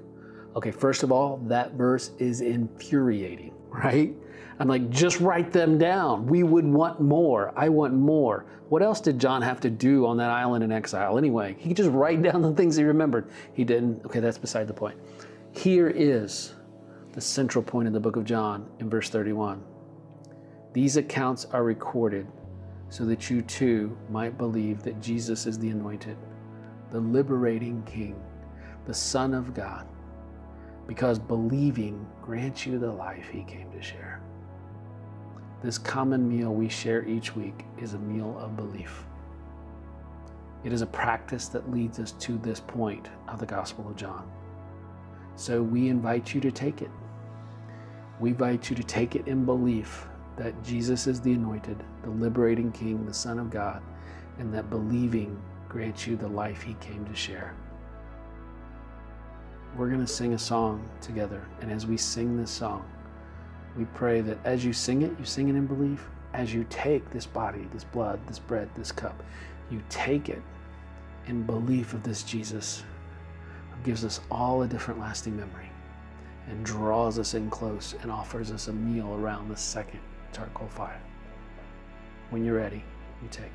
Okay, 0.57 0.71
first 0.71 1.03
of 1.03 1.13
all, 1.13 1.37
that 1.47 1.73
verse 1.73 2.11
is 2.19 2.41
infuriating, 2.41 3.53
right? 3.69 4.13
I'm 4.59 4.67
like, 4.67 4.89
just 4.89 5.21
write 5.21 5.53
them 5.53 5.77
down. 5.77 6.27
We 6.27 6.43
would 6.43 6.65
want 6.65 6.99
more. 6.99 7.53
I 7.55 7.69
want 7.69 7.93
more. 7.93 8.45
What 8.67 8.81
else 8.81 8.99
did 8.99 9.17
John 9.17 9.41
have 9.41 9.61
to 9.61 9.69
do 9.69 10.05
on 10.05 10.17
that 10.17 10.29
island 10.29 10.65
in 10.65 10.71
exile 10.71 11.17
anyway? 11.17 11.55
He 11.57 11.69
could 11.69 11.77
just 11.77 11.89
write 11.89 12.21
down 12.23 12.41
the 12.41 12.53
things 12.53 12.75
he 12.75 12.83
remembered. 12.83 13.29
He 13.53 13.63
didn't. 13.63 14.05
Okay, 14.05 14.19
that's 14.19 14.37
beside 14.37 14.67
the 14.67 14.73
point. 14.73 14.97
Here 15.53 15.89
is 15.89 16.53
the 17.11 17.21
central 17.21 17.61
point 17.61 17.85
in 17.85 17.93
the 17.93 17.99
book 17.99 18.15
of 18.15 18.23
John 18.23 18.69
in 18.79 18.89
verse 18.89 19.09
31. 19.09 19.61
These 20.71 20.95
accounts 20.95 21.45
are 21.51 21.63
recorded 21.63 22.25
so 22.89 23.05
that 23.05 23.29
you 23.29 23.41
too 23.41 23.97
might 24.09 24.37
believe 24.37 24.81
that 24.83 25.01
Jesus 25.01 25.45
is 25.45 25.59
the 25.59 25.69
anointed, 25.69 26.17
the 26.89 27.01
liberating 27.01 27.83
King, 27.83 28.15
the 28.85 28.93
Son 28.93 29.33
of 29.33 29.53
God, 29.53 29.87
because 30.87 31.19
believing 31.19 32.07
grants 32.21 32.65
you 32.65 32.79
the 32.79 32.89
life 32.91 33.27
he 33.27 33.43
came 33.43 33.69
to 33.71 33.81
share. 33.81 34.21
This 35.61 35.77
common 35.77 36.27
meal 36.27 36.53
we 36.53 36.69
share 36.69 37.05
each 37.05 37.35
week 37.35 37.65
is 37.77 37.93
a 37.93 37.99
meal 37.99 38.37
of 38.39 38.55
belief. 38.55 39.03
It 40.63 40.71
is 40.71 40.81
a 40.81 40.87
practice 40.87 41.49
that 41.49 41.69
leads 41.69 41.99
us 41.99 42.13
to 42.13 42.37
this 42.37 42.61
point 42.61 43.09
of 43.27 43.39
the 43.39 43.45
Gospel 43.45 43.87
of 43.89 43.97
John. 43.97 44.31
So 45.41 45.63
we 45.63 45.89
invite 45.89 46.35
you 46.35 46.41
to 46.41 46.51
take 46.51 46.83
it. 46.83 46.91
We 48.19 48.29
invite 48.29 48.69
you 48.69 48.75
to 48.75 48.83
take 48.83 49.15
it 49.15 49.27
in 49.27 49.43
belief 49.43 50.05
that 50.37 50.53
Jesus 50.63 51.07
is 51.07 51.19
the 51.19 51.33
anointed, 51.33 51.83
the 52.03 52.11
liberating 52.11 52.71
King, 52.71 53.07
the 53.07 53.13
Son 53.15 53.39
of 53.39 53.49
God, 53.49 53.81
and 54.37 54.53
that 54.53 54.69
believing 54.69 55.41
grants 55.67 56.05
you 56.05 56.15
the 56.15 56.27
life 56.27 56.61
he 56.61 56.75
came 56.75 57.03
to 57.05 57.15
share. 57.15 57.55
We're 59.75 59.87
going 59.87 60.05
to 60.05 60.05
sing 60.05 60.35
a 60.35 60.37
song 60.37 60.87
together, 61.01 61.43
and 61.61 61.71
as 61.71 61.87
we 61.87 61.97
sing 61.97 62.37
this 62.37 62.51
song, 62.51 62.85
we 63.75 63.85
pray 63.95 64.21
that 64.21 64.37
as 64.45 64.63
you 64.63 64.73
sing 64.73 65.01
it, 65.01 65.11
you 65.17 65.25
sing 65.25 65.49
it 65.49 65.55
in 65.55 65.65
belief. 65.65 66.07
As 66.35 66.53
you 66.53 66.67
take 66.69 67.09
this 67.09 67.25
body, 67.25 67.67
this 67.73 67.83
blood, 67.83 68.19
this 68.27 68.37
bread, 68.37 68.69
this 68.75 68.91
cup, 68.91 69.23
you 69.71 69.81
take 69.89 70.29
it 70.29 70.43
in 71.25 71.41
belief 71.47 71.95
of 71.95 72.03
this 72.03 72.21
Jesus 72.21 72.83
gives 73.83 74.05
us 74.05 74.21
all 74.29 74.61
a 74.63 74.67
different 74.67 74.99
lasting 74.99 75.35
memory 75.35 75.69
and 76.47 76.65
draws 76.65 77.19
us 77.19 77.33
in 77.33 77.49
close 77.49 77.95
and 78.01 78.11
offers 78.11 78.51
us 78.51 78.67
a 78.67 78.73
meal 78.73 79.13
around 79.15 79.49
the 79.49 79.57
second 79.57 79.99
charcoal 80.33 80.67
fire. 80.67 81.01
When 82.29 82.43
you're 82.43 82.57
ready, 82.57 82.83
you 83.21 83.27
take. 83.29 83.51